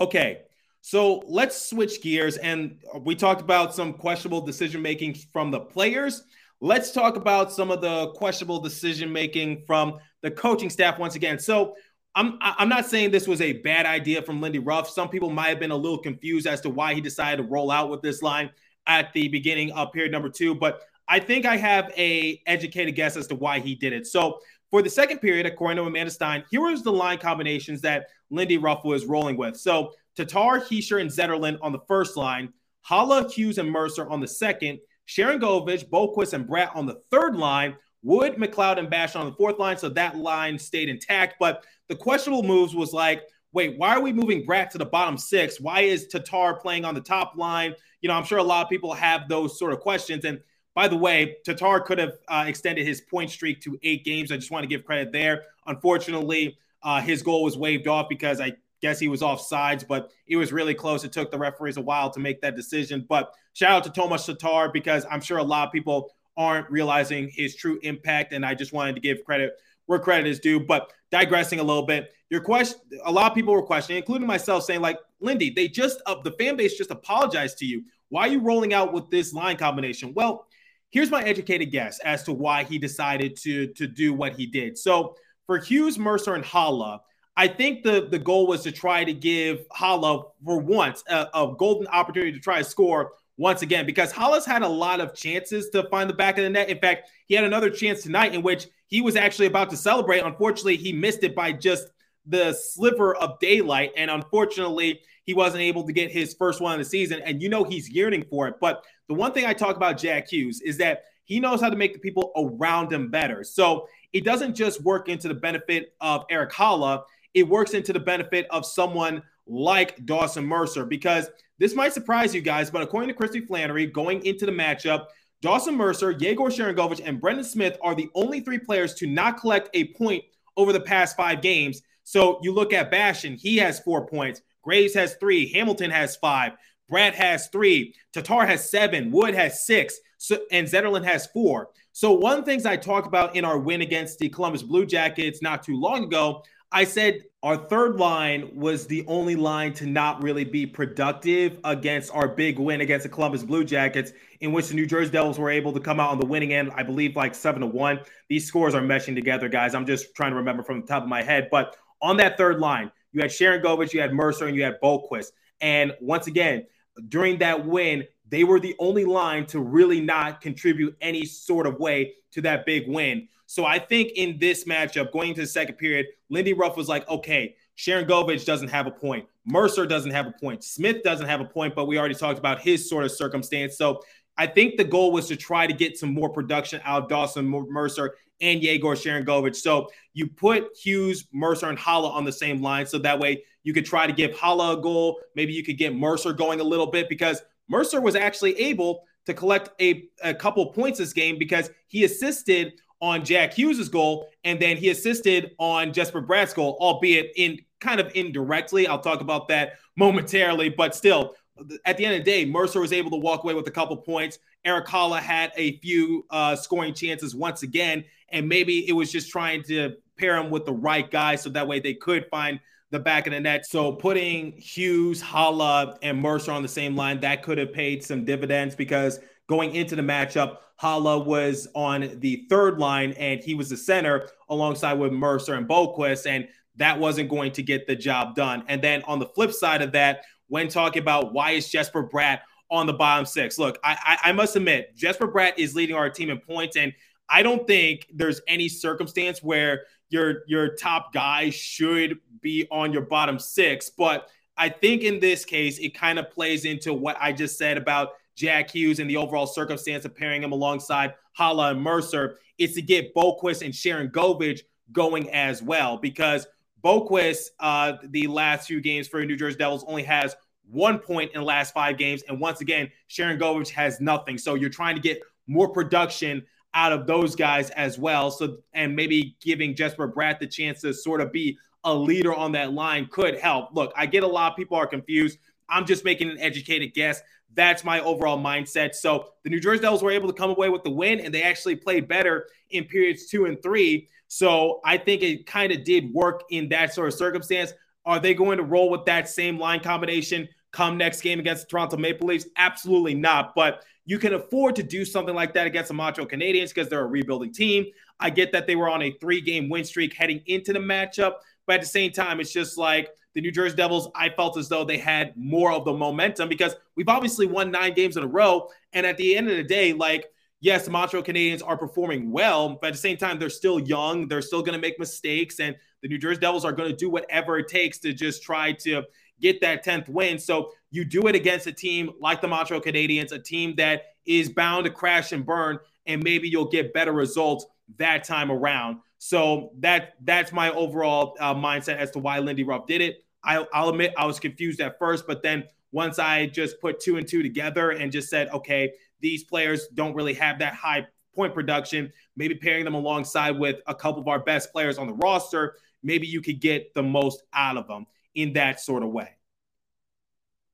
Okay, 0.01 0.43
so 0.81 1.23
let's 1.27 1.69
switch 1.69 2.01
gears. 2.03 2.37
And 2.37 2.79
we 3.01 3.17
talked 3.17 3.41
about 3.41 3.75
some 3.75 3.93
questionable 3.93 4.41
decision 4.41 4.81
making 4.81 5.15
from 5.33 5.51
the 5.51 5.61
players. 5.61 6.23
Let's 6.61 6.93
talk 6.93 7.17
about 7.17 7.53
some 7.53 7.71
of 7.71 7.81
the 7.81 8.13
questionable 8.13 8.61
decision 8.61 9.13
making 9.13 9.65
from 9.67 9.99
the 10.23 10.31
coaching 10.31 10.71
staff 10.71 10.99
once 10.99 11.15
again. 11.15 11.39
So 11.39 11.75
I'm 12.15 12.39
I'm 12.41 12.69
not 12.69 12.87
saying 12.87 13.11
this 13.11 13.29
was 13.29 13.41
a 13.41 13.53
bad 13.53 13.87
idea 13.87 14.23
from 14.23 14.41
Lindy 14.41 14.59
Ruff. 14.59 14.89
Some 14.89 15.09
people 15.09 15.31
might 15.31 15.49
have 15.49 15.61
been 15.61 15.71
a 15.71 15.77
little 15.77 15.99
confused 15.99 16.47
as 16.47 16.61
to 16.63 16.71
why 16.71 16.95
he 16.95 17.01
decided 17.01 17.43
to 17.43 17.49
roll 17.49 17.71
out 17.71 17.91
with 17.91 18.03
this 18.03 18.23
line 18.23 18.51
at 18.89 19.13
the 19.13 19.29
beginning 19.29 19.71
of 19.73 19.93
period 19.93 20.11
number 20.11 20.29
two, 20.29 20.55
but 20.55 20.83
I 21.07 21.21
think 21.21 21.47
I 21.47 21.57
have 21.57 21.93
a 21.97 22.43
educated 22.47 22.95
guess 22.95 23.17
as 23.17 23.27
to 23.29 23.35
why 23.35 23.61
he 23.61 23.75
did 23.75 23.93
it. 23.93 24.07
So 24.07 24.41
for 24.71 24.83
the 24.83 24.91
second 24.91 25.19
period, 25.21 25.47
according 25.47 25.77
to 25.77 25.85
Amanda 25.85 26.11
Stein, 26.11 26.45
here 26.51 26.61
was 26.61 26.83
the 26.83 26.93
line 26.93 27.19
combinations 27.19 27.81
that 27.83 28.07
Lindy 28.31 28.59
Ruff 28.59 28.85
was 28.85 29.07
rolling 29.07 29.37
with. 29.37 29.57
So 29.57 29.93
Tatar, 30.17 30.61
Hischier, 30.61 31.01
and 31.01 31.11
Zetterlund 31.11 31.59
on 31.63 31.73
the 31.73 31.81
first 31.87 32.17
line, 32.17 32.53
Haula, 32.87 33.31
Hughes, 33.31 33.59
and 33.59 33.71
Mercer 33.71 34.09
on 34.09 34.21
the 34.21 34.29
second, 34.29 34.81
Sharangovich, 35.07 35.89
Boqvist, 35.89 36.35
and 36.35 36.47
Bratt 36.47 36.75
on 36.77 36.87
the 36.87 37.01
third 37.11 37.37
line, 37.37 37.77
Wood, 38.03 38.35
McLeod, 38.37 38.79
and 38.79 38.91
Bash 38.91 39.17
on 39.17 39.27
the 39.27 39.33
fourth 39.33 39.59
line. 39.59 39.79
So 39.79 39.89
that 39.91 40.17
line 40.17 40.59
stayed 40.59 40.89
intact. 40.89 41.37
But 41.41 41.65
the 41.89 41.97
questionable 41.97 42.43
moves 42.43 42.75
was 42.75 42.93
like, 42.93 43.23
wait, 43.53 43.79
why 43.79 43.95
are 43.95 44.01
we 44.01 44.13
moving 44.13 44.45
Bratt 44.45 44.71
to 44.71 44.79
the 44.79 44.87
bottom 44.87 45.17
six? 45.17 45.61
Why 45.61 45.81
is 45.81 46.07
Tatar 46.07 46.55
playing 46.55 46.85
on 46.85 46.95
the 46.95 47.01
top 47.01 47.37
line? 47.37 47.75
You 48.01 48.09
know, 48.09 48.15
I'm 48.15 48.25
sure 48.25 48.39
a 48.39 48.43
lot 48.43 48.65
of 48.65 48.71
people 48.71 48.93
have 48.93 49.29
those 49.29 49.59
sort 49.59 49.73
of 49.73 49.81
questions. 49.81 50.25
And 50.25 50.41
by 50.75 50.87
the 50.89 50.97
way, 50.97 51.37
Tatar 51.45 51.81
could 51.81 51.99
have 51.99 52.13
uh, 52.29 52.45
extended 52.47 52.87
his 52.87 53.01
point 53.01 53.31
streak 53.31 53.61
to 53.63 53.79
eight 53.83 54.05
games. 54.05 54.31
I 54.31 54.37
just 54.37 54.51
want 54.51 54.63
to 54.63 54.69
give 54.69 54.85
credit 54.85 55.13
there. 55.13 55.45
Unfortunately, 55.67 56.57
uh, 56.83 57.01
his 57.01 57.23
goal 57.23 57.43
was 57.43 57.57
waved 57.57 57.89
off 57.89 58.09
because 58.09 58.41
I 58.41 58.53
guess 58.81 59.01
he 59.01 59.09
was 59.09 59.23
off 59.23 59.41
sides, 59.41 59.83
but 59.83 60.13
it 60.27 60.37
was 60.37 60.53
really 60.53 60.75
close. 60.75 61.03
It 61.03 61.13
took 61.13 61.31
the 61.31 61.39
referees 61.39 61.79
a 61.79 61.81
while 61.81 62.11
to 62.11 62.21
make 62.21 62.41
that 62.43 62.55
decision. 62.55 63.05
But 63.09 63.33
shout 63.55 63.73
out 63.73 63.85
to 63.85 63.91
Tomas 63.91 64.27
Tatar 64.27 64.71
because 64.73 65.05
I'm 65.11 65.21
sure 65.21 65.39
a 65.39 65.43
lot 65.43 65.67
of 65.67 65.73
people 65.73 66.13
aren't 66.37 66.71
realizing 66.71 67.29
his 67.29 67.57
true 67.57 67.81
impact. 67.83 68.33
And 68.33 68.47
I 68.47 68.55
just 68.55 68.73
wanted 68.73 68.95
to 68.95 69.01
give 69.01 69.25
credit 69.25 69.55
where 69.87 69.99
credit 69.99 70.29
is 70.29 70.39
due. 70.39 70.61
But 70.61 70.93
digressing 71.11 71.59
a 71.59 71.65
little 71.65 71.87
bit, 71.87 72.13
your 72.31 72.41
question, 72.41 72.79
a 73.05 73.13
lot 73.13 73.31
of 73.31 73.35
people 73.35 73.55
were 73.55 73.63
questioning, 73.63 73.99
including 73.99 74.27
myself, 74.27 74.65
saying 74.65 74.81
like, 74.81 74.99
Lindy, 75.21 75.51
they 75.51 75.69
just 75.69 76.01
uh, 76.07 76.17
the 76.23 76.33
fan 76.33 76.57
base 76.57 76.77
just 76.77 76.91
apologized 76.91 77.59
to 77.59 77.67
you. 77.67 77.85
Why 78.11 78.23
are 78.23 78.29
you 78.29 78.41
rolling 78.41 78.73
out 78.75 78.93
with 78.93 79.11
this 79.11 79.33
line 79.33 79.57
combination? 79.57 80.15
Well, 80.15 80.47
here's 80.91 81.11
my 81.11 81.23
educated 81.23 81.71
guess 81.71 81.99
as 82.01 82.23
to 82.25 82.33
why 82.33 82.65
he 82.65 82.79
decided 82.79 83.37
to 83.39 83.69
to 83.75 83.87
do 83.87 84.13
what 84.13 84.35
he 84.37 84.47
did. 84.47 84.79
So 84.79 85.17
for 85.47 85.59
Hughes, 85.59 85.99
Mercer, 85.99 86.35
and 86.35 86.45
Haula, 86.45 87.01
I 87.37 87.49
think 87.49 87.83
the 87.83 88.09
the 88.11 88.19
goal 88.19 88.47
was 88.47 88.63
to 88.65 88.73
try 88.73 89.05
to 89.05 89.13
give 89.13 89.67
Haula 89.71 90.25
for 90.45 90.59
once 90.59 91.03
a, 91.09 91.29
a 91.35 91.55
golden 91.59 91.87
opportunity 91.89 92.33
to 92.33 92.41
try 92.41 92.59
to 92.59 92.65
score 92.65 93.13
once 93.39 93.63
again 93.63 93.87
because 93.87 94.13
Haula's 94.13 94.45
had 94.45 94.63
a 94.63 94.69
lot 94.69 95.01
of 95.01 95.15
chances 95.15 95.71
to 95.71 95.89
find 95.89 96.11
the 96.11 96.15
back 96.15 96.37
of 96.39 96.45
the 96.45 96.51
net. 96.51 96.69
In 96.69 96.79
fact, 96.79 97.09
he 97.27 97.35
had 97.35 97.45
another 97.45 97.71
chance 97.71 98.03
tonight 98.03 98.35
in 98.35 98.43
which 98.43 98.67
he 98.89 99.01
was 99.01 99.17
actually 99.17 99.47
about 99.47 99.71
to 99.71 99.77
celebrate. 99.77 100.21
Unfortunately, 100.21 100.77
he 100.77 100.93
missed 100.93 101.23
it 101.23 101.35
by 101.35 101.53
just 101.53 101.89
the 102.29 102.53
sliver 102.53 103.15
of 103.17 103.39
daylight. 103.41 103.93
And 103.97 104.11
unfortunately, 104.11 105.01
he 105.25 105.35
wasn't 105.35 105.63
able 105.63 105.85
to 105.87 105.93
get 105.93 106.11
his 106.11 106.35
first 106.35 106.61
one 106.61 106.73
of 106.73 106.79
the 106.79 106.85
season. 106.85 107.21
And 107.25 107.43
you 107.43 107.49
know 107.49 107.65
he's 107.65 107.91
yearning 107.91 108.25
for 108.31 108.49
it. 108.49 108.57
But 108.61 108.85
the 109.09 109.15
one 109.15 109.33
thing 109.33 109.47
I 109.47 109.53
talk 109.53 109.77
about 109.77 109.99
Jack 109.99 110.29
Hughes 110.31 110.61
is 110.61 110.79
that 110.79 111.05
he 111.25 111.41
knows 111.41 111.61
how 111.61 111.69
to 111.69 111.77
make 111.77 111.93
the 111.93 111.99
people 111.99 112.33
around 112.37 112.93
him 112.93 113.11
better. 113.11 113.45
So 113.45 113.87
it 114.13 114.25
doesn't 114.25 114.55
just 114.55 114.83
work 114.83 115.09
into 115.09 115.29
the 115.29 115.35
benefit 115.35 115.95
of 116.01 116.25
Erik 116.31 116.53
Haula, 116.53 117.03
it 117.35 117.43
works 117.47 117.75
into 117.75 117.93
the 117.93 118.01
benefit 118.01 118.47
of 118.51 118.65
someone 118.65 119.23
like 119.47 120.05
Dawson 120.07 120.45
Mercer 120.47 120.85
because 120.85 121.29
this 121.59 121.75
might 121.75 121.93
surprise 121.93 122.35
you 122.35 122.41
guys, 122.41 122.71
but 122.71 122.83
according 122.83 123.09
to 123.09 123.15
Christy 123.15 123.41
Flannery, 123.41 123.87
going 123.87 124.25
into 124.25 124.47
the 124.47 124.53
matchup, 124.53 125.07
Dawson 125.41 125.77
Mercer, 125.77 126.13
Yegor 126.13 126.45
Sharangovich, 126.45 127.03
and 127.05 127.21
Brendan 127.21 127.45
Smith 127.45 127.77
are 127.83 127.95
the 127.95 128.09
only 128.15 128.41
three 128.41 128.59
players 128.59 128.95
to 128.95 129.07
not 129.07 129.39
collect 129.39 129.69
a 129.75 129.93
point 129.93 130.25
over 130.57 130.73
the 130.73 130.81
past 130.81 131.17
five 131.17 131.41
games. 131.43 131.83
So 132.09 132.39
you 132.41 132.55
look 132.55 132.73
at 132.73 132.91
Bastian, 132.91 133.35
he 133.35 133.59
has 133.59 133.81
four 133.81 134.07
points. 134.07 134.41
Graves 134.63 134.95
has 134.95 135.17
three. 135.17 135.53
Hamilton 135.53 135.91
has 135.91 136.17
five. 136.17 136.53
Bratt 136.91 137.13
has 137.13 137.49
three. 137.49 137.95
Tatar 138.15 138.47
has 138.47 138.71
seven. 138.71 139.11
Wood 139.11 139.35
has 139.35 139.67
six. 139.67 140.01
So, 140.17 140.39
and 140.51 140.67
Zetterlund 140.67 141.05
has 141.05 141.27
four. 141.27 141.69
So 141.93 142.13
one 142.13 142.39
of 142.39 142.47
the 142.47 142.51
things 142.51 142.65
I 142.65 142.79
talked 142.79 143.07
about 143.07 143.37
in 143.37 143.45
our 143.45 143.59
win 143.59 143.83
against 143.83 144.19
the 144.19 144.31
Columbus 144.31 144.63
Blue 144.63 144.87
Jackets 144.87 145.43
not 145.43 145.63
too 145.63 145.79
long 145.79 146.05
ago, 146.05 146.43
I 146.73 146.85
said 146.85 147.25
our 147.43 147.59
third 147.59 147.97
line 147.97 148.53
was 148.55 148.87
the 148.87 149.05
only 149.07 149.37
line 149.37 149.75
to 149.75 149.85
not 149.85 150.23
really 150.23 150.45
be 150.45 150.65
productive 150.65 151.61
against 151.65 152.11
our 152.15 152.27
big 152.27 152.59
win 152.59 152.81
against 152.81 153.03
the 153.03 153.11
Columbus 153.11 153.43
Blue 153.43 153.65
Jackets, 153.65 154.13
in 154.41 154.53
which 154.53 154.69
the 154.69 154.75
New 154.75 154.87
Jersey 154.87 155.11
Devils 155.11 155.39
were 155.39 155.51
able 155.51 155.75
to 155.75 155.81
come 155.81 156.01
out 156.01 156.11
on 156.11 156.19
the 156.19 156.27
winning 156.27 156.55
end, 156.55 156.71
I 156.75 156.85
believe 156.85 157.17
like 157.17 157.35
seven 157.35 157.61
to 157.61 157.67
one. 157.67 158.01
These 158.31 158.47
scores 158.47 158.75
are 158.75 158.81
meshing 158.81 159.15
together, 159.15 159.51
guys. 159.51 159.75
I'm 159.75 159.87
just 159.87 160.15
trying 160.15 160.31
to 160.31 160.37
remember 160.37 160.63
from 160.63 160.81
the 160.81 160.87
top 160.87 161.03
of 161.03 161.09
my 161.11 161.23
head. 161.23 161.49
But 161.51 161.77
on 162.01 162.17
that 162.19 162.37
third 162.37 162.61
line, 162.61 162.91
you 163.13 163.21
had 163.21 163.31
Sharangovich, 163.31 163.93
you 163.93 164.01
had 164.01 164.13
Mercer, 164.13 164.47
and 164.47 164.57
you 164.57 164.63
had 164.63 164.81
Boqvist. 164.81 165.33
And 165.61 165.93
once 166.01 166.27
again, 166.27 166.67
during 167.09 167.39
that 167.39 167.67
win, 167.67 168.05
they 168.29 168.45
were 168.45 168.61
the 168.61 168.75
only 168.79 169.05
line 169.05 169.47
to 169.47 169.61
really 169.61 170.01
not 170.01 170.41
contribute 170.41 170.97
any 171.01 171.25
sort 171.25 171.67
of 171.67 171.79
way 171.79 172.15
to 172.33 172.43
that 172.43 172.67
big 172.67 172.89
win. 172.89 173.29
So 173.47 173.65
I 173.65 173.79
think 173.79 174.13
in 174.17 174.39
this 174.39 174.65
matchup, 174.65 175.13
going 175.13 175.35
to 175.35 175.41
the 175.41 175.47
second 175.47 175.77
period, 175.77 176.07
Lindy 176.29 176.53
Ruff 176.53 176.77
was 176.77 176.89
like, 176.89 177.09
okay, 177.09 177.57
Sharangovich 177.79 178.45
doesn't 178.45 178.69
have 178.69 178.87
a 178.87 178.91
point. 178.91 179.27
Mercer 179.47 179.87
doesn't 179.87 180.11
have 180.11 180.27
a 180.27 180.33
point. 180.33 180.63
Smith 180.63 181.03
doesn't 181.03 181.27
have 181.27 181.41
a 181.41 181.47
point, 181.47 181.75
but 181.75 181.87
we 181.87 181.99
already 181.99 182.15
talked 182.15 182.39
about 182.39 182.61
his 182.61 182.89
sort 182.89 183.05
of 183.05 183.11
circumstance. 183.11 183.79
So 183.79 184.03
I 184.37 184.47
think 184.47 184.77
the 184.77 184.85
goal 184.85 185.13
was 185.13 185.29
to 185.29 185.37
try 185.37 185.67
to 185.67 185.73
get 185.73 185.97
some 185.97 186.13
more 186.13 186.29
production 186.29 186.83
out 186.85 187.05
of 187.05 187.09
Dawson 187.09 187.47
Mercer 187.47 188.15
and 188.41 188.63
Yegor 188.63 188.95
Sharangovich. 188.95 189.57
So 189.57 189.91
you 190.15 190.27
put 190.27 190.69
Hughes, 190.77 191.27
Mercer, 191.33 191.69
and 191.69 191.79
Haula 191.79 192.11
on 192.11 192.25
the 192.25 192.33
same 192.33 192.63
line. 192.63 192.87
So 192.87 192.99
that 192.99 193.19
way 193.19 193.45
you 193.63 193.73
could 193.73 193.87
try 193.87 194.07
to 194.07 194.13
give 194.13 194.33
Haula 194.33 194.79
a 194.79 194.81
goal. 194.81 195.21
Maybe 195.35 195.53
you 195.53 195.65
could 195.65 195.79
get 195.79 195.95
Mercer 195.95 196.33
going 196.33 196.61
a 196.61 196.65
little 196.65 196.87
bit 196.87 197.09
because 197.09 197.43
Mercer 197.69 198.01
was 198.01 198.15
actually 198.15 198.59
able 198.59 199.05
to 199.27 199.35
collect 199.35 199.71
a, 199.81 200.09
a 200.23 200.33
couple 200.33 200.73
points 200.73 200.99
this 200.99 201.13
game 201.13 201.39
because 201.39 201.71
he 201.87 202.05
assisted 202.05 202.81
on 203.01 203.25
Jack 203.25 203.53
Hughes's 203.53 203.89
goal 203.89 204.29
and 204.45 204.59
then 204.59 204.77
he 204.77 204.89
assisted 204.89 205.53
on 205.59 205.93
Jesper 205.93 206.21
Bratt's 206.21 206.55
goal, 206.55 206.77
albeit 206.81 207.33
in 207.37 207.59
kind 207.81 208.01
of 208.01 208.11
indirectly. 208.15 208.87
I'll 208.87 209.01
talk 209.01 209.21
about 209.21 209.49
that 209.49 209.75
momentarily, 209.97 210.69
but 210.69 210.95
still, 210.95 211.35
at 211.85 211.97
the 211.97 212.05
end 212.05 212.15
of 212.15 212.25
the 212.25 212.31
day, 212.31 212.45
Mercer 212.45 212.81
was 212.81 212.93
able 212.93 213.11
to 213.11 213.17
walk 213.17 213.45
away 213.45 213.55
with 213.55 213.67
a 213.67 213.71
couple 213.71 213.97
points. 213.97 214.39
Erik 214.65 214.87
Haula 214.87 215.21
had 215.21 215.53
a 215.57 215.79
few 215.79 216.27
uh, 216.31 216.57
scoring 216.57 216.95
chances 216.95 217.35
once 217.35 217.63
again, 217.63 218.05
and 218.31 218.49
maybe 218.49 218.89
it 218.89 218.93
was 218.93 219.11
just 219.11 219.31
trying 219.31 219.63
to 219.65 219.97
pair 220.17 220.37
him 220.37 220.51
with 220.51 220.65
the 220.65 220.73
right 220.73 221.11
guy 221.11 221.37
so 221.37 221.49
that 221.51 221.67
way 221.67 221.81
they 221.81 221.95
could 221.95 222.27
find 222.31 222.61
the 222.91 222.99
back 222.99 223.27
of 223.27 223.33
the 223.33 223.41
net. 223.41 223.67
So 223.67 223.93
putting 223.93 224.53
Hughes, 224.53 225.23
Haula, 225.23 225.99
and 226.03 226.21
Mercer 226.21 226.53
on 226.53 226.63
the 226.63 226.69
same 226.69 226.97
line, 226.97 227.21
that 227.21 227.43
could 227.43 227.59
have 227.59 227.73
paid 227.73 228.03
some 228.03 228.25
dividends 228.25 228.75
because 228.75 229.21
going 229.47 229.75
into 229.75 229.95
the 229.95 230.03
matchup, 230.03 230.59
Haula 230.81 231.25
was 231.25 231.69
on 231.75 232.19
the 232.21 232.47
third 232.49 232.79
line 232.79 233.13
and 233.13 233.43
he 233.43 233.55
was 233.55 233.69
the 233.69 233.77
center 233.77 234.29
alongside 234.49 234.95
with 234.95 235.13
Mercer 235.13 235.55
and 235.55 235.69
Boqvist, 235.69 236.27
and 236.27 236.49
that 236.77 236.99
wasn't 236.99 237.29
going 237.29 237.53
to 237.53 237.63
get 237.63 237.87
the 237.87 237.97
job 237.97 238.35
done. 238.37 238.63
And 238.69 238.81
then 238.81 239.03
on 239.03 239.19
the 239.19 239.27
flip 239.27 239.53
side 239.53 239.83
of 239.83 239.93
that, 239.93 240.25
when 240.49 240.69
talking 240.69 241.03
about 241.03 241.33
why 241.33 241.53
is 241.53 241.69
Jesper 241.69 242.07
Bratt 242.07 242.41
on 242.71 242.87
the 242.87 242.93
bottom 242.93 243.25
six, 243.25 243.59
look, 243.59 243.79
I, 243.83 243.97
I, 244.23 244.31
I 244.31 244.33
must 244.33 244.57
admit, 244.57 244.97
Jesper 244.97 245.29
Bratt 245.29 245.55
is 245.57 245.75
leading 245.75 245.97
our 245.97 246.11
team 246.11 246.31
in 246.31 246.39
points, 246.39 246.77
and 246.77 246.93
I 247.29 247.43
don't 247.43 247.67
think 247.67 248.07
there's 248.13 248.41
any 248.49 248.69
circumstance 248.69 249.43
where 249.43 249.85
your 250.11 250.43
your 250.47 250.75
top 250.75 251.13
guy 251.13 251.51
should 251.51 252.19
be 252.41 252.67
on 252.71 252.93
your 252.93 253.03
bottom 253.03 253.39
six. 253.39 253.91
But 253.91 254.29
I 254.57 254.69
think 254.69 255.03
in 255.03 255.21
this 255.21 255.45
case, 255.45 255.79
it 255.79 255.95
kind 255.95 256.19
of 256.19 256.31
plays 256.31 256.65
into 256.65 256.93
what 256.95 257.17
I 257.21 257.33
just 257.33 257.59
said 257.59 257.77
about 257.77 258.11
Jack 258.35 258.71
Hughes 258.71 258.99
and 258.99 259.09
the 259.09 259.17
overall 259.17 259.47
circumstance 259.47 260.05
of 260.05 260.17
pairing 260.17 260.43
him 260.43 260.53
alongside 260.53 261.15
Haula 261.39 261.73
and 261.73 261.83
Mercer. 261.83 262.39
It's 262.57 262.75
to 262.75 262.83
get 262.83 263.15
Boqvist 263.15 263.63
and 263.63 263.75
Sharangovich 263.75 264.61
going 264.93 265.31
as 265.31 265.63
well 265.63 265.99
because 265.99 266.47
Boqvist, 266.83 267.47
uh, 267.61 267.95
the 268.05 268.27
last 268.27 268.69
few 268.69 268.81
games 268.81 269.09
for 269.09 269.25
New 269.25 269.37
Jersey 269.37 269.59
Devils, 269.59 269.85
only 269.87 270.05
has 270.05 270.37
one 270.71 270.99
point 270.99 271.33
in 271.33 271.41
the 271.41 271.47
last 271.47 271.73
five 271.75 271.97
games. 271.97 272.23
And 272.29 272.41
once 272.41 272.61
again, 272.61 272.91
Sharangovich 273.09 273.71
has 273.71 274.01
nothing. 274.01 274.39
So 274.39 274.55
you're 274.55 274.71
trying 274.71 274.95
to 274.97 275.01
get 275.01 275.21
more 275.47 275.69
production 275.69 276.45
out 276.75 276.93
of 276.93 277.07
those 277.07 277.35
guys 277.35 277.71
as 277.71 277.99
well. 277.99 278.31
So, 278.31 278.59
and 278.75 278.95
maybe 278.95 279.37
giving 279.41 279.75
Jesper 279.75 280.09
Bratt 280.09 280.39
the 280.39 280.47
chance 280.47 280.83
to 280.83 280.93
sort 280.93 281.21
of 281.21 281.33
be 281.33 281.59
a 281.85 281.95
leader 281.95 282.35
on 282.35 282.53
that 282.53 282.73
line 282.73 283.07
could 283.11 283.39
help. 283.39 283.75
Look, 283.75 283.93
I 283.97 284.07
get 284.07 284.23
a 284.23 284.27
lot 284.27 284.53
of 284.53 284.57
people 284.57 284.77
are 284.77 284.87
confused. 284.87 285.39
I'm 285.69 285.87
just 285.87 286.05
making 286.05 286.31
an 286.31 286.39
educated 286.39 286.95
guess. 286.95 287.23
That's 287.55 287.83
my 287.85 288.01
overall 288.01 288.39
mindset. 288.39 288.95
So 288.95 289.31
the 289.43 289.51
New 289.51 289.61
Jersey 289.61 289.83
Devils 289.83 290.03
were 290.03 290.11
able 290.11 290.29
to 290.29 290.35
come 290.35 290.51
away 290.51 290.69
with 290.69 290.85
the 290.85 290.91
win, 290.91 291.21
and 291.21 291.33
they 291.33 291.43
actually 291.43 291.77
played 291.77 292.07
better 292.07 292.47
in 292.71 292.85
periods 292.85 293.27
two 293.27 293.47
and 293.47 293.61
three. 293.63 294.09
So 294.29 294.81
I 294.85 294.99
think 294.99 295.23
it 295.23 295.47
kind 295.47 295.73
of 295.73 295.85
did 295.85 296.13
work 296.13 296.45
in 296.51 296.69
that 296.69 296.95
sort 296.95 297.09
of 297.09 297.15
circumstance. 297.15 297.73
Are 298.05 298.21
they 298.21 298.35
going 298.35 298.59
to 298.59 298.65
roll 298.65 298.91
with 298.91 299.05
that 299.07 299.29
same 299.29 299.59
line 299.59 299.81
combination 299.81 300.49
come 300.71 300.97
next 300.97 301.23
game 301.23 301.41
against 301.41 301.65
the 301.65 301.71
Toronto 301.71 301.97
Maple 301.97 302.29
Leafs? 302.29 302.47
Absolutely 302.57 303.15
not. 303.15 303.55
But 303.55 303.85
you 304.05 304.19
can 304.19 304.35
afford 304.35 304.77
to 304.77 304.83
do 304.83 305.05
something 305.05 305.35
like 305.35 305.53
that 305.55 305.67
against 305.67 305.89
the 305.89 305.95
Montreal 305.95 306.29
Canadiens 306.29 306.69
because 306.69 306.89
they're 306.89 307.05
a 307.05 307.07
rebuilding 307.07 307.53
team. 307.53 307.87
I 308.21 308.31
get 308.31 308.53
that 308.53 308.67
they 308.67 308.77
were 308.77 308.89
on 308.89 309.03
a 309.03 309.13
three 309.21 309.41
game 309.41 309.69
win 309.69 309.85
streak 309.85 310.15
heading 310.15 310.43
into 310.47 310.73
the 310.73 310.79
matchup, 310.79 311.35
but 311.67 311.75
at 311.75 311.81
the 311.81 311.87
same 311.87 312.13
time, 312.13 312.41
it's 312.41 312.53
just 312.53 312.79
like 312.79 313.11
the 313.35 313.43
New 313.43 313.53
Jersey 313.53 313.77
Devils, 313.77 314.11
I 314.15 314.31
felt 314.31 314.57
as 314.57 314.69
though 314.69 314.85
they 314.85 314.99
had 314.99 315.35
more 315.37 315.73
of 315.73 315.85
the 315.85 315.93
momentum 315.93 316.49
because 316.49 316.75
we've 316.97 317.09
obviously 317.09 317.47
won 317.47 317.71
nine 317.71 317.95
games 317.95 318.17
in 318.17 318.25
a 318.25 318.27
row. 318.27 318.69
And 318.93 319.07
at 319.07 319.17
the 319.17 319.37
end 319.37 319.51
of 319.51 319.57
the 319.57 319.63
day, 319.63 319.93
like, 319.93 320.27
yes, 320.61 320.85
the 320.85 320.91
Montreal 320.91 321.25
Canadiens 321.25 321.63
are 321.65 321.77
performing 321.77 322.31
well, 322.31 322.79
but 322.81 322.89
at 322.89 322.93
the 322.95 322.99
same 322.99 323.17
time, 323.17 323.39
they're 323.39 323.51
still 323.51 323.79
young. 323.79 324.29
They're 324.29 324.43
still 324.43 324.63
going 324.63 324.75
to 324.75 324.81
make 324.81 324.99
mistakes. 324.99 325.61
And 325.61 325.77
the 326.03 326.09
New 326.09 326.19
Jersey 326.19 326.41
Devils 326.41 326.65
are 326.65 326.73
going 326.73 326.91
to 326.91 326.97
do 326.97 327.11
whatever 327.11 327.59
it 327.59 327.69
takes 327.69 327.99
to 328.01 328.13
just 328.13 328.43
try 328.43 328.73
to 328.73 329.05
get 329.41 329.61
that 329.61 329.85
10th 329.85 330.09
win. 330.09 330.39
So 330.39 330.73
you 330.91 331.05
do 331.05 331.27
it 331.27 331.35
against 331.35 331.67
a 331.67 331.73
team 331.73 332.11
like 332.21 332.41
the 332.41 332.49
Montreal 332.49 332.83
Canadiens, 332.83 333.33
a 333.33 333.39
team 333.39 333.75
that 333.77 334.03
is 334.27 334.49
bound 334.49 334.85
to 334.85 334.91
crash 334.91 335.33
and 335.33 335.45
burn, 335.45 335.79
and 336.07 336.23
maybe 336.23 336.49
you'll 336.49 336.71
get 336.71 336.93
better 336.93 337.13
results 337.13 337.67
that 337.97 338.25
time 338.25 338.51
around. 338.51 338.99
So 339.19 339.73
that 339.81 340.15
that's 340.23 340.53
my 340.53 340.71
overall 340.73 341.37
uh, 341.41 341.55
mindset 341.55 341.97
as 341.97 342.11
to 342.13 342.19
why 342.19 342.39
Lindy 342.39 342.63
Ruff 342.63 342.87
did 342.87 343.01
it. 343.01 343.25
I, 343.43 343.67
I'll 343.73 343.89
admit 343.89 344.15
I 344.17 344.27
was 344.27 344.39
confused 344.39 344.81
at 344.81 344.99
first, 344.99 345.27
but 345.27 345.43
then 345.43 345.65
once 345.91 346.19
I 346.19 346.47
just 346.47 346.81
put 346.81 347.01
two 347.01 347.17
and 347.17 347.27
two 347.27 347.43
together 347.43 347.91
and 347.91 348.13
just 348.13 348.29
said, 348.29 348.49
okay, 348.51 348.93
these 349.21 349.45
players 349.45 349.89
don't 349.95 350.15
really 350.15 350.35
have 350.35 350.59
that 350.61 350.75
high 350.75 351.07
point 351.35 351.55
production. 351.55 352.13
Maybe 352.37 352.55
pairing 352.55 352.85
them 352.85 352.95
alongside 352.95 353.53
with 353.53 353.77
a 353.87 353.95
couple 353.95 354.21
of 354.21 354.29
our 354.29 354.41
best 354.41 354.73
players 354.73 354.99
on 354.99 355.07
the 355.07 355.15
roster, 355.15 355.77
maybe 356.03 356.27
you 356.27 356.41
could 356.41 356.61
get 356.61 356.95
the 356.95 357.03
most 357.03 357.43
out 357.53 357.77
of 357.77 357.87
them 357.87 358.07
in 358.35 358.53
that 358.55 358.81
sort 358.81 359.03
of 359.03 359.11
way. 359.11 359.31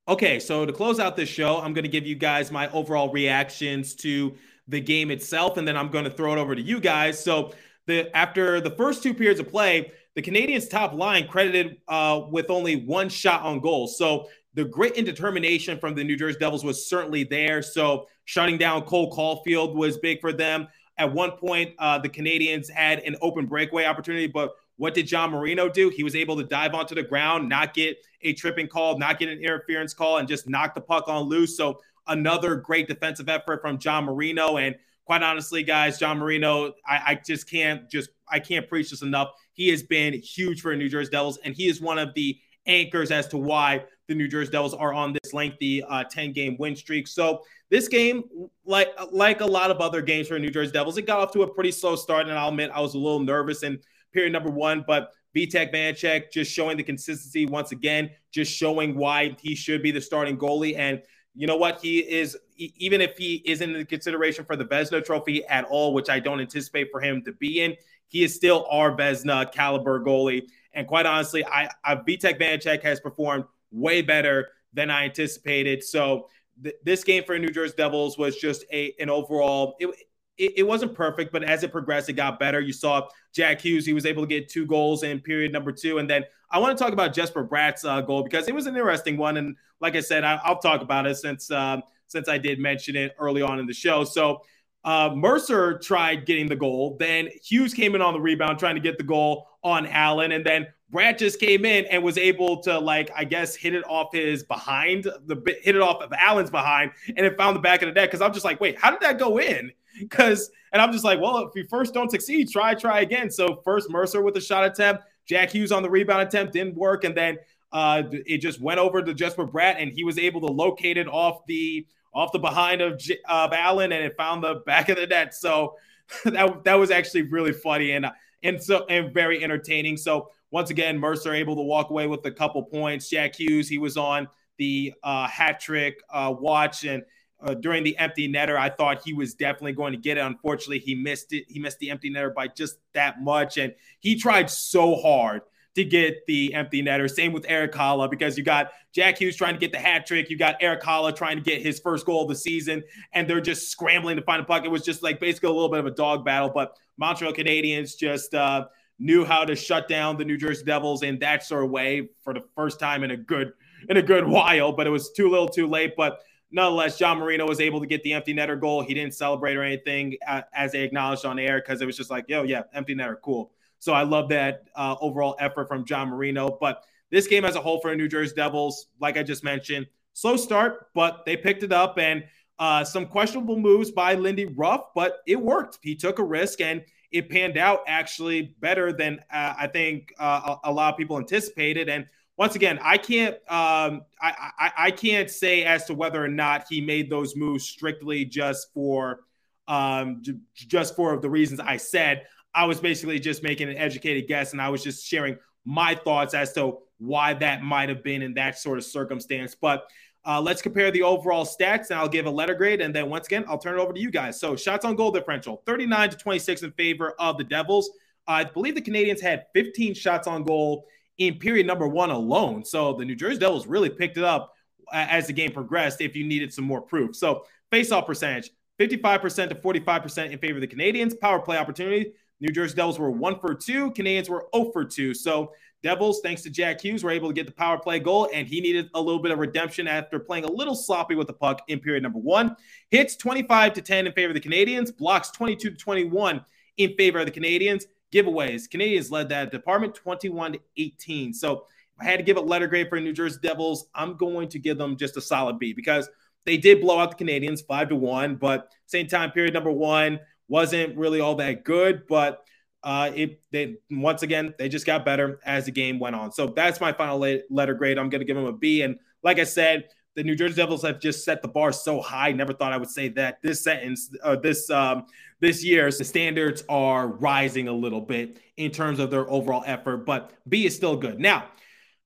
Okay, 0.07 0.39
so 0.39 0.67
to 0.67 0.73
close 0.73 1.01
out 1.01 1.17
this 1.17 1.31
show, 1.31 1.59
I'm 1.59 1.73
going 1.73 1.85
to 1.85 1.91
give 1.91 2.07
you 2.07 2.15
guys 2.15 2.51
my 2.51 2.71
overall 2.73 3.11
reactions 3.11 3.95
to 3.97 4.35
the 4.69 4.81
game 4.81 5.11
itself, 5.11 5.57
and 5.57 5.67
then 5.67 5.77
I'm 5.77 5.89
going 5.89 6.05
to 6.05 6.11
throw 6.11 6.35
it 6.35 6.39
over 6.39 6.55
to 6.55 6.61
you 6.61 6.79
guys. 6.81 7.23
So, 7.23 7.53
the 7.87 8.15
after 8.17 8.61
the 8.61 8.71
first 8.71 9.03
two 9.03 9.13
periods 9.13 9.41
of 9.41 9.51
play, 9.51 9.93
the 10.15 10.23
Canadiens' 10.23 10.71
top 10.71 10.95
line 10.95 11.27
credited 11.27 11.79
uh, 11.89 12.23
with 12.31 12.51
only 12.51 12.77
one 12.77 13.09
shot 13.09 13.43
on 13.43 13.61
goal. 13.61 13.89
So 13.89 14.29
the 14.55 14.65
grit 14.65 14.97
and 14.97 15.05
determination 15.05 15.79
from 15.79 15.95
the 15.95 16.05
New 16.05 16.17
Jersey 16.17 16.39
Devils 16.39 16.65
was 16.65 16.89
certainly 16.89 17.25
there. 17.25 17.61
So 17.63 18.07
shutting 18.25 18.57
down 18.57 18.83
Cole 18.83 19.13
Caufield 19.13 19.75
was 19.75 19.99
big 19.99 20.21
for 20.21 20.33
them. 20.33 20.69
At 20.97 21.13
one 21.13 21.33
point, 21.33 21.75
uh, 21.79 21.99
the 21.99 22.09
Canadiens 22.09 22.71
had 22.71 23.01
an 23.01 23.17
open 23.21 23.47
breakaway 23.47 23.85
opportunity, 23.85 24.29
but 24.29 24.53
what 24.77 24.95
did 24.95 25.07
John 25.07 25.31
Marino 25.31 25.69
do? 25.69 25.89
He 25.89 26.05
was 26.05 26.15
able 26.15 26.37
to 26.37 26.45
dive 26.45 26.75
onto 26.75 26.95
the 26.95 27.03
ground, 27.03 27.49
not 27.49 27.75
get 27.75 27.97
a 28.23 28.33
tripping 28.33 28.69
call, 28.69 28.99
not 28.99 29.19
get 29.19 29.29
an 29.29 29.39
interference 29.39 29.93
call, 29.93 30.19
and 30.19 30.29
just 30.29 30.49
knock 30.49 30.75
the 30.75 30.81
puck 30.81 31.09
on 31.09 31.25
loose. 31.25 31.57
So 31.57 31.81
another 32.07 32.57
great 32.57 32.89
defensive 32.89 33.29
effort 33.29 33.61
from 33.61 33.79
John 33.79 34.05
Marino. 34.05 34.57
And 34.57 34.77
quite 35.05 35.23
honestly, 35.23 35.63
guys, 35.63 35.99
John 35.99 36.19
Marino, 36.19 36.73
I, 36.87 37.01
I 37.07 37.21
just 37.25 37.49
can't 37.51 37.89
just 37.91 38.11
I 38.29 38.41
can't 38.41 38.69
preach 38.69 38.91
this 38.91 39.03
enough. 39.03 39.31
He 39.53 39.69
has 39.69 39.83
been 39.83 40.15
huge 40.15 40.61
for 40.61 40.73
the 40.73 40.77
New 40.77 40.89
Jersey 40.89 41.11
Devils, 41.11 41.39
and 41.45 41.55
he 41.55 41.69
is 41.69 41.81
one 41.81 41.99
of 41.99 42.15
the 42.15 42.39
anchors 42.67 43.11
as 43.11 43.27
to 43.29 43.37
why 43.37 43.85
the 44.09 44.15
New 44.15 44.29
Jersey 44.29 44.51
Devils 44.51 44.75
are 44.75 44.93
on 44.93 45.13
this 45.13 45.33
lengthy 45.33 45.83
uh, 45.83 46.05
10 46.05 46.33
game 46.33 46.57
win 46.59 46.77
streak. 46.77 47.09
So 47.09 47.43
this 47.71 47.89
game, 47.89 48.25
like 48.65 48.89
like 49.11 49.41
a 49.41 49.47
lot 49.47 49.71
of 49.71 49.79
other 49.79 50.03
games 50.03 50.29
for 50.29 50.35
the 50.35 50.41
New 50.41 50.51
Jersey 50.51 50.73
Devils, 50.73 50.99
it 50.99 51.07
got 51.07 51.21
off 51.21 51.33
to 51.33 51.43
a 51.43 51.53
pretty 51.53 51.73
slow 51.73 51.97
start, 51.97 52.29
and 52.29 52.39
I'll 52.39 52.49
admit 52.49 52.71
I 52.75 52.81
was 52.81 52.95
a 52.95 52.99
little 52.99 53.21
nervous 53.21 53.63
in 53.63 53.79
period 54.13 54.33
number 54.33 54.51
one, 54.51 54.85
but 54.87 55.11
Vitek 55.35 55.75
Vanecek 55.75 56.31
just 56.31 56.53
showing 56.53 56.77
the 56.77 56.83
consistency 56.83 57.47
once 57.47 57.73
again, 57.73 58.11
just 58.31 58.53
showing 58.53 58.95
why 58.95 59.37
he 59.41 59.55
should 59.55 59.83
be 59.83 59.91
the 59.91 60.01
starting 60.01 60.39
goalie. 60.39 60.79
And 60.79 61.03
you 61.35 61.47
know 61.47 61.57
what? 61.57 61.81
He 61.81 61.99
is, 61.99 62.39
even 62.57 63.01
if 63.01 63.19
he 63.19 63.43
isn't 63.45 63.75
in 63.75 63.87
consideration 63.87 64.45
for 64.45 64.55
the 64.55 64.65
Vezina 64.65 65.05
trophy 65.05 65.45
at 65.47 65.65
all, 65.65 65.93
which 65.93 66.09
I 66.09 66.21
don't 66.21 66.41
anticipate 66.41 66.89
for 66.93 67.01
him 67.01 67.23
to 67.25 67.33
be 67.33 67.63
in, 67.63 67.75
he 68.07 68.23
is 68.23 68.35
still 68.35 68.67
our 68.71 68.97
Vezina 68.97 69.51
caliber 69.53 70.03
goalie. 70.03 70.43
And 70.75 70.87
quite 70.87 71.07
honestly, 71.07 71.45
I, 71.45 71.71
I 71.85 71.97
Vitek 71.97 72.41
Vanecek 72.41 72.83
has 72.83 73.01
performed 73.01 73.45
way 73.71 74.03
better 74.03 74.49
than 74.73 74.91
I 74.91 75.05
anticipated. 75.05 75.83
So 75.83 76.29
th- 76.63 76.77
this 76.85 77.05
game 77.05 77.25
for 77.25 77.39
New 77.39 77.49
Jersey 77.49 77.75
Devils 77.77 78.19
was 78.19 78.37
just 78.37 78.65
a 78.73 78.95
an 78.99 79.11
overall. 79.11 79.77
It, 79.81 79.89
it, 80.37 80.53
it, 80.57 80.63
wasn't 80.65 80.97
perfect, 80.97 81.33
but 81.33 81.45
as 81.45 81.63
it 81.63 81.71
progressed, 81.71 82.09
it 82.09 82.15
got 82.15 82.41
better. 82.41 82.61
You 82.61 82.73
saw 82.73 83.09
Jack 83.33 83.61
Hughes; 83.61 83.87
he 83.87 83.93
was 83.93 84.05
able 84.05 84.25
to 84.25 84.27
get 84.27 84.49
two 84.49 84.67
goals 84.67 85.05
in 85.05 85.21
period 85.21 85.53
number 85.53 85.71
two, 85.71 85.99
and 85.99 86.11
then 86.11 86.25
I 86.51 86.59
want 86.59 86.77
to 86.77 86.83
talk 86.83 86.93
about 86.93 87.13
Jesper 87.13 87.45
Bratt's 87.45 87.85
uh, 87.85 88.01
goal 88.01 88.23
because 88.23 88.49
it 88.49 88.55
was 88.55 88.67
an 88.67 88.75
interesting 88.75 89.17
one. 89.17 89.37
And 89.37 89.57
like 89.81 89.95
I 89.95 90.01
said, 90.01 90.25
I, 90.25 90.41
will 90.49 90.57
talk 90.57 90.83
about 90.83 91.07
it 91.07 91.17
since 91.17 91.51
um, 91.51 91.83
since 92.09 92.29
I 92.29 92.39
did 92.39 92.59
mention 92.59 92.97
it 92.97 93.15
early 93.19 93.43
on 93.43 93.59
in 93.59 93.67
the 93.67 93.73
show. 93.73 94.05
So 94.05 94.43
uh, 94.85 95.11
Mercer 95.15 95.79
tried 95.79 96.27
getting 96.27 96.49
the 96.49 96.57
goal, 96.57 96.97
then 96.99 97.29
Hughes 97.43 97.73
came 97.73 97.95
in 97.95 98.03
on 98.03 98.13
the 98.13 98.21
rebound 98.21 98.59
trying 98.59 98.75
to 98.75 98.81
get 98.81 98.99
the 98.99 99.05
goal 99.05 99.49
on 99.63 99.87
Allen, 99.87 100.33
and 100.33 100.45
then 100.45 100.67
Bratt 100.93 101.19
just 101.19 101.41
came 101.41 101.65
in 101.65 101.87
and 101.87 102.03
was 102.03 102.19
able 102.19 102.63
to 102.63 102.79
like 102.79 103.11
I 103.17 103.25
guess 103.25 103.57
hit 103.57 103.75
it 103.75 103.85
off 103.89 104.13
his 104.13 104.45
behind 104.45 105.05
the 105.05 105.43
hit 105.63 105.75
it 105.75 105.81
off 105.83 106.03
of 106.03 106.13
Allen's 106.13 106.51
behind, 106.51 106.93
and 107.09 107.27
it 107.27 107.37
found 107.37 107.57
the 107.57 107.61
back 107.61 107.83
of 107.83 107.89
the 107.89 107.93
net 107.93 108.11
because 108.11 108.21
I'm 108.21 108.33
just 108.33 108.45
like, 108.45 108.61
wait, 108.61 108.79
how 108.79 108.91
did 108.91 109.01
that 109.01 109.19
go 109.19 109.39
in? 109.39 109.73
Because, 109.99 110.51
and 110.73 110.83
I'm 110.83 110.93
just 110.93 111.05
like, 111.05 111.21
well, 111.21 111.39
if 111.39 111.55
you 111.55 111.67
first 111.71 111.95
don't 111.95 112.11
succeed, 112.11 112.51
try, 112.51 112.75
try 112.75 113.01
again. 113.01 113.31
So 113.31 113.63
first 113.65 113.91
Mercer 113.91 114.23
with 114.23 114.37
a 114.37 114.41
shot 114.41 114.65
attempt, 114.65 115.05
Jack 115.27 115.51
Hughes 115.51 115.73
on 115.73 115.83
the 115.83 115.91
rebound 115.91 116.23
attempt 116.23 116.53
didn't 116.53 116.75
work, 116.75 117.05
and 117.05 117.17
then 117.17 117.39
uh, 117.73 118.03
it 118.11 118.39
just 118.39 118.61
went 118.61 118.79
over 118.79 119.03
to 119.03 119.15
Jesper 119.15 119.47
Bratt, 119.47 119.77
and 119.79 119.93
he 119.93 120.05
was 120.05 120.19
able 120.19 120.41
to 120.43 120.47
locate 120.47 120.97
it 120.97 121.09
off 121.09 121.47
the 121.47 121.87
off 122.15 122.33
the 122.33 122.39
behind 122.39 122.81
of 122.81 123.01
of 123.29 123.53
Allen, 123.53 123.93
and 123.93 124.05
it 124.05 124.17
found 124.17 124.43
the 124.43 124.63
back 124.67 124.89
of 124.89 124.97
the 124.97 125.07
net. 125.07 125.35
So 125.35 125.77
that 126.25 126.65
that 126.65 126.75
was 126.75 126.91
actually 126.91 127.23
really 127.23 127.53
funny 127.53 127.93
and 127.93 128.07
and 128.43 128.63
so 128.63 128.87
and 128.87 129.13
very 129.13 129.43
entertaining. 129.43 129.97
So 129.97 130.31
once 130.51 130.71
again, 130.71 130.99
Mercer 130.99 131.35
able 131.35 131.57
to 131.57 131.63
walk 131.63 131.91
away 131.91 132.07
with 132.07 132.25
a 132.27 132.31
couple 132.31 132.63
points. 132.63 133.09
Jack 133.09 133.35
Hughes, 133.35 133.69
he 133.69 133.79
was 133.79 133.97
on 133.97 134.29
the 134.57 134.95
uh, 135.03 135.27
hat 135.27 135.59
trick 135.59 136.01
uh, 136.11 136.33
watch 136.39 136.85
and 136.85 137.03
uh, 137.45 137.55
during 137.55 137.85
the 137.85 137.97
empty 137.99 138.33
netter, 138.33 138.57
I 138.57 138.71
thought 138.71 139.03
he 139.05 139.13
was 139.13 139.35
definitely 139.35 139.73
going 139.73 139.93
to 139.93 139.99
get 139.99 140.17
it. 140.17 140.21
Unfortunately, 140.21 140.79
he 140.79 140.95
missed 140.95 141.33
it. 141.33 141.45
He 141.49 141.59
missed 141.59 141.79
the 141.79 141.91
empty 141.91 142.11
netter 142.11 142.33
by 142.33 142.49
just 142.49 142.79
that 142.95 143.21
much, 143.21 143.59
and 143.59 143.75
he 144.01 144.17
tried 144.19 144.49
so 144.49 144.97
hard 144.97 145.43
to 145.75 145.85
get 145.85 146.25
the 146.27 146.55
empty 146.55 146.83
netter. 146.83 147.11
Same 147.11 147.33
with 147.33 147.45
Erik 147.49 147.73
Haula 147.73 148.09
because 148.09 148.39
you 148.39 148.45
got 148.45 148.73
Jack 148.93 149.19
Hughes 149.19 149.37
trying 149.37 149.55
to 149.55 149.61
get 149.61 149.73
the 149.73 149.79
hat 149.79 150.07
trick. 150.07 150.31
You 150.31 150.37
got 150.37 150.57
Eric 150.61 150.83
Haula 150.83 151.15
trying 151.15 151.37
to 151.37 151.43
get 151.43 151.63
his 151.63 151.81
first 151.81 152.07
goal 152.07 152.23
of 152.23 152.29
the 152.29 152.37
season, 152.37 152.83
and 153.13 153.29
they're 153.29 153.41
just 153.41 153.71
scrambling 153.71 154.17
to 154.17 154.23
find 154.23 154.41
a 154.41 154.45
puck. 154.45 154.65
It 154.65 154.71
was 154.71 154.83
just 154.83 155.03
like 155.03 155.19
basically 155.19 155.49
a 155.49 155.53
little 155.53 155.69
bit 155.69 155.81
of 155.81 155.87
a 155.87 155.91
dog 155.91 156.25
battle, 156.25 156.51
but 156.55 156.79
Montreal 156.97 157.33
Canadiens 157.33 157.97
just 157.97 158.35
uh, 158.35 158.67
knew 158.99 159.25
how 159.25 159.45
to 159.45 159.57
shut 159.57 159.89
down 159.89 160.17
the 160.17 160.25
New 160.25 160.37
Jersey 160.37 160.65
Devils 160.65 161.03
in 161.03 161.19
that 161.19 161.43
sort 161.43 161.65
of 161.65 161.71
way 161.71 162.09
for 162.23 162.33
the 162.33 162.45
first 162.55 162.79
time 162.79 163.03
in 163.03 163.11
a 163.11 163.17
good 163.17 163.53
in 163.89 163.97
a 163.97 164.03
good 164.03 164.27
while. 164.27 164.73
But 164.73 164.87
it 164.87 164.91
was 164.91 165.11
too 165.11 165.29
little, 165.29 165.49
too 165.49 165.67
late. 165.67 165.95
But 165.97 166.21
nonetheless, 166.53 166.97
John 166.99 167.19
Marino 167.19 167.49
was 167.49 167.61
able 167.61 167.81
to 167.81 167.87
get 167.87 168.03
the 168.05 168.13
empty 168.13 168.33
netter 168.33 168.59
goal. 168.59 168.83
He 168.83 168.95
didn't 168.95 169.15
celebrate 169.15 169.57
or 169.57 169.63
anything 169.63 170.17
uh, 170.27 170.43
as 170.55 170.71
they 170.73 170.83
acknowledged 170.83 171.25
on 171.25 171.41
air 171.41 171.61
because 171.61 171.83
it 171.83 171.87
was 171.87 171.97
just 171.97 172.11
like, 172.11 172.27
yo, 172.29 172.45
yeah, 172.45 172.63
empty 172.73 172.95
netter, 172.95 173.17
cool. 173.21 173.51
So 173.79 173.93
I 173.93 174.03
love 174.03 174.29
that 174.31 174.65
uh, 174.75 174.97
overall 175.01 175.37
effort 175.39 175.69
from 175.69 175.85
John 175.85 176.09
Marino. 176.09 176.57
But 176.61 176.83
this 177.11 177.27
game 177.27 177.45
as 177.45 177.57
a 177.57 177.61
whole 177.61 177.81
for 177.81 177.91
the 177.91 177.97
New 177.97 178.09
Jersey 178.09 178.35
Devils, 178.35 178.87
like 179.01 179.17
I 179.17 179.23
just 179.23 179.45
mentioned, 179.45 179.87
slow 180.15 180.37
start, 180.37 180.89
but 180.95 181.25
they 181.27 181.37
picked 181.37 181.63
it 181.63 181.73
up 181.73 181.99
and 181.99 182.25
uh, 182.59 182.85
some 182.85 183.07
questionable 183.07 183.59
moves 183.59 183.91
by 183.91 184.15
Lindy 184.15 184.47
Ruff, 184.47 184.87
but 184.95 185.19
it 185.27 185.41
worked. 185.41 185.79
He 185.83 185.97
took 185.97 186.19
a 186.19 186.25
risk 186.25 186.61
and 186.61 186.83
it 187.11 187.29
panned 187.29 187.57
out 187.57 187.81
actually 187.87 188.57
better 188.61 188.93
than 188.93 189.21
uh, 189.33 189.55
I 189.59 189.67
think 189.69 190.13
uh, 190.19 190.57
a, 190.65 190.71
a 190.71 190.73
lot 190.73 190.93
of 190.93 190.99
people 190.99 191.19
anticipated. 191.19 191.89
And 191.89 192.07
once 192.37 192.57
again, 192.57 192.81
I 192.83 192.99
can't 192.99 193.35
um, 193.49 194.03
I, 194.21 194.51
I, 194.59 194.73
I 194.79 194.91
can't 194.91 195.31
say 195.31 195.65
as 195.65 195.85
to 195.87 195.95
whether 195.95 196.23
or 196.23 196.29
not 196.29 196.67
he 196.69 196.81
made 196.81 197.09
those 197.09 197.37
moves 197.37 197.65
strictly 197.65 198.25
just 198.25 198.73
for 198.75 199.21
um, 199.69 200.19
j- 200.23 200.39
just 200.55 200.97
for 200.97 201.19
the 201.21 201.31
reasons 201.31 201.61
I 201.61 201.77
said. 201.77 202.27
I 202.55 202.65
was 202.65 202.81
basically 202.81 203.19
just 203.19 203.43
making 203.43 203.69
an 203.69 203.77
educated 203.77 204.29
guess 204.29 204.53
and 204.53 204.63
I 204.63 204.69
was 204.69 204.83
just 204.83 205.07
sharing 205.07 205.37
my 205.65 205.95
thoughts 205.95 206.35
as 206.35 206.53
to 206.55 206.79
why 206.99 207.35
that 207.35 207.63
might 207.63 207.89
have 207.89 208.03
been 208.03 208.23
in 208.23 208.35
that 208.35 208.59
sort 208.59 208.79
of 208.79 208.85
circumstance. 208.85 209.55
But 209.55 209.89
uh, 210.27 210.41
let's 210.41 210.63
compare 210.63 210.91
the 210.91 211.03
overall 211.03 211.45
stats 211.45 211.91
and 211.91 211.99
I'll 211.99 212.09
give 212.09 212.27
a 212.27 212.31
letter 212.31 212.55
grade. 212.55 212.81
And 212.81 212.95
then 212.95 213.11
once 213.11 213.27
again, 213.27 213.45
I'll 213.49 213.59
turn 213.59 213.79
it 213.79 213.83
over 213.83 213.93
to 213.93 214.01
you 214.01 214.11
guys. 214.11 214.41
So 214.41 214.57
shots 214.57 214.85
on 214.85 214.95
goal 214.97 215.11
differential 215.11 215.63
39 215.67 216.11
to 216.11 216.17
26 216.17 216.63
in 216.63 216.73
favor 216.73 217.15
of 217.19 217.37
the 217.37 217.45
Devils. 217.45 217.91
I 218.27 218.45
believe 218.45 218.75
the 218.75 218.83
Canadiens 218.83 219.21
had 219.21 219.47
15 219.53 219.95
shots 219.95 220.27
on 220.27 220.45
goal 220.45 220.87
in 221.19 221.39
period 221.39 221.67
number 221.67 221.87
one 221.87 222.11
alone. 222.11 222.65
So 222.65 222.95
the 222.95 223.05
New 223.05 223.15
Jersey 223.15 223.39
Devils 223.39 223.67
really 223.67 223.91
picked 223.91 224.17
it 224.17 224.25
up 224.25 224.55
as 224.93 225.27
the 225.27 225.33
game 225.33 225.53
progressed 225.53 226.01
if 226.01 226.17
you 226.17 226.25
needed 226.25 226.53
some 226.53 226.65
more 226.65 226.81
proof. 226.81 227.17
So 227.17 227.45
face 227.71 227.93
off 227.93 228.07
percentage 228.07 228.51
55% 228.81 229.51
to 229.51 229.55
45% 229.55 230.31
in 230.31 230.39
favor 230.39 230.57
of 230.57 230.61
the 230.61 230.67
Canadiens. 230.67 231.19
Power 231.19 231.39
play 231.39 231.59
opportunity 231.59 232.13
New 232.41 232.53
Jersey 232.53 232.75
Devils 232.75 232.99
were 232.99 233.11
one 233.11 233.39
for 233.39 233.55
two. 233.55 233.91
Canadiens 233.93 234.29
were 234.29 234.47
0 234.55 234.71
for 234.73 234.85
two. 234.85 235.15
So 235.15 235.53
Devils, 235.83 236.21
thanks 236.23 236.43
to 236.43 236.51
Jack 236.51 236.81
Hughes, 236.81 237.05
were 237.05 237.11
able 237.11 237.29
to 237.29 237.35
get 237.35 237.47
the 237.47 237.53
power 237.53 237.79
play 237.79 237.99
goal, 237.99 238.29
and 238.33 238.49
he 238.49 238.61
needed 238.61 238.89
a 238.95 239.01
little 239.01 239.21
bit 239.21 239.33
of 239.33 239.39
redemption 239.39 239.87
after 239.87 240.19
playing 240.19 240.45
a 240.45 240.51
little 240.51 240.75
sloppy 240.75 241.15
with 241.15 241.27
the 241.27 241.33
puck 241.35 241.61
in 241.69 241.79
period 241.79 242.03
number 242.03 242.19
one. 242.19 242.57
Hits 242.91 243.17
25 243.17 243.75
to 243.75 243.83
10 243.83 244.07
in 244.07 244.13
favor 244.15 244.31
of 244.31 244.35
the 244.35 244.49
Canadiens, 244.49 244.97
blocks 244.97 245.31
22 245.31 245.71
to 245.71 245.77
21 245.77 246.43
in 246.79 246.95
favor 246.97 247.19
of 247.19 247.27
the 247.27 247.33
Canadiens. 247.33 247.85
Giveaways, 248.13 248.69
Canadiens 248.69 249.11
led 249.11 249.29
that 249.29 249.51
department 249.51 249.95
21 249.95 250.55
to 250.55 250.61
18. 250.77 251.35
So 251.35 251.67
I 252.01 252.05
had 252.05 252.17
to 252.17 252.23
give 252.23 252.37
a 252.37 252.41
letter 252.41 252.67
grade 252.67 252.89
for 252.89 252.99
New 252.99 253.13
Jersey 253.13 253.39
Devils, 253.43 253.87
I'm 253.95 254.17
going 254.17 254.49
to 254.49 254.59
give 254.59 254.79
them 254.79 254.97
just 254.97 255.17
a 255.17 255.21
solid 255.21 255.59
B 255.59 255.73
because 255.73 256.09
they 256.47 256.57
did 256.57 256.81
blow 256.81 256.99
out 256.99 257.17
the 257.17 257.25
Canadiens 257.25 257.65
five 257.67 257.89
to 257.89 257.97
one, 257.97 258.37
but 258.37 258.73
same 258.87 259.07
time 259.07 259.31
period 259.33 259.55
number 259.55 259.71
one 259.71 260.19
wasn't 260.49 260.97
really 260.97 261.21
all 261.21 261.37
that 261.37 261.65
good, 261.65 262.07
but 262.09 262.45
uh, 262.83 263.11
it 263.15 263.41
they 263.51 263.77
once 263.91 264.23
again 264.23 264.55
they 264.59 264.69
just 264.69 264.85
got 264.85 265.05
better 265.05 265.41
as 265.45 265.65
the 265.65 265.73
game 265.73 265.99
went 265.99 266.15
on. 266.15 266.33
So 266.33 266.49
that's 266.49 266.81
my 266.81 266.93
final 266.93 267.19
letter 267.51 267.75
grade. 267.75 267.99
I'm 267.99 268.11
going 268.11 268.21
to 268.21 268.27
give 268.27 268.37
them 268.37 268.45
a 268.45 268.53
B. 268.53 268.83
And 268.83 268.97
like 269.23 269.39
I 269.39 269.45
said, 269.45 269.89
the 270.17 270.23
New 270.23 270.37
Jersey 270.37 270.55
Devils 270.55 270.83
have 270.83 271.01
just 271.01 271.25
set 271.25 271.43
the 271.43 271.49
bar 271.49 271.73
so 271.73 272.01
high. 272.01 272.33
Never 272.33 272.53
thought 272.53 272.73
I 272.73 272.77
would 272.77 272.91
say 272.91 273.09
that. 273.11 273.43
This 273.43 273.65
sentence, 273.65 274.15
uh, 274.23 274.37
this 274.37 274.71
um, 274.71 275.07
this 275.41 275.65
year, 275.65 275.91
the 275.91 276.05
standards 276.05 276.63
are 276.69 277.09
rising 277.09 277.69
a 277.69 277.73
little 277.73 278.01
bit 278.01 278.39
in 278.57 278.71
terms 278.71 278.99
of 278.99 279.11
their 279.11 279.29
overall 279.29 279.65
effort, 279.67 280.07
but 280.07 280.33
B 280.49 280.67
is 280.67 280.77
still 280.77 280.97
good. 280.97 281.19
Now, 281.19 281.47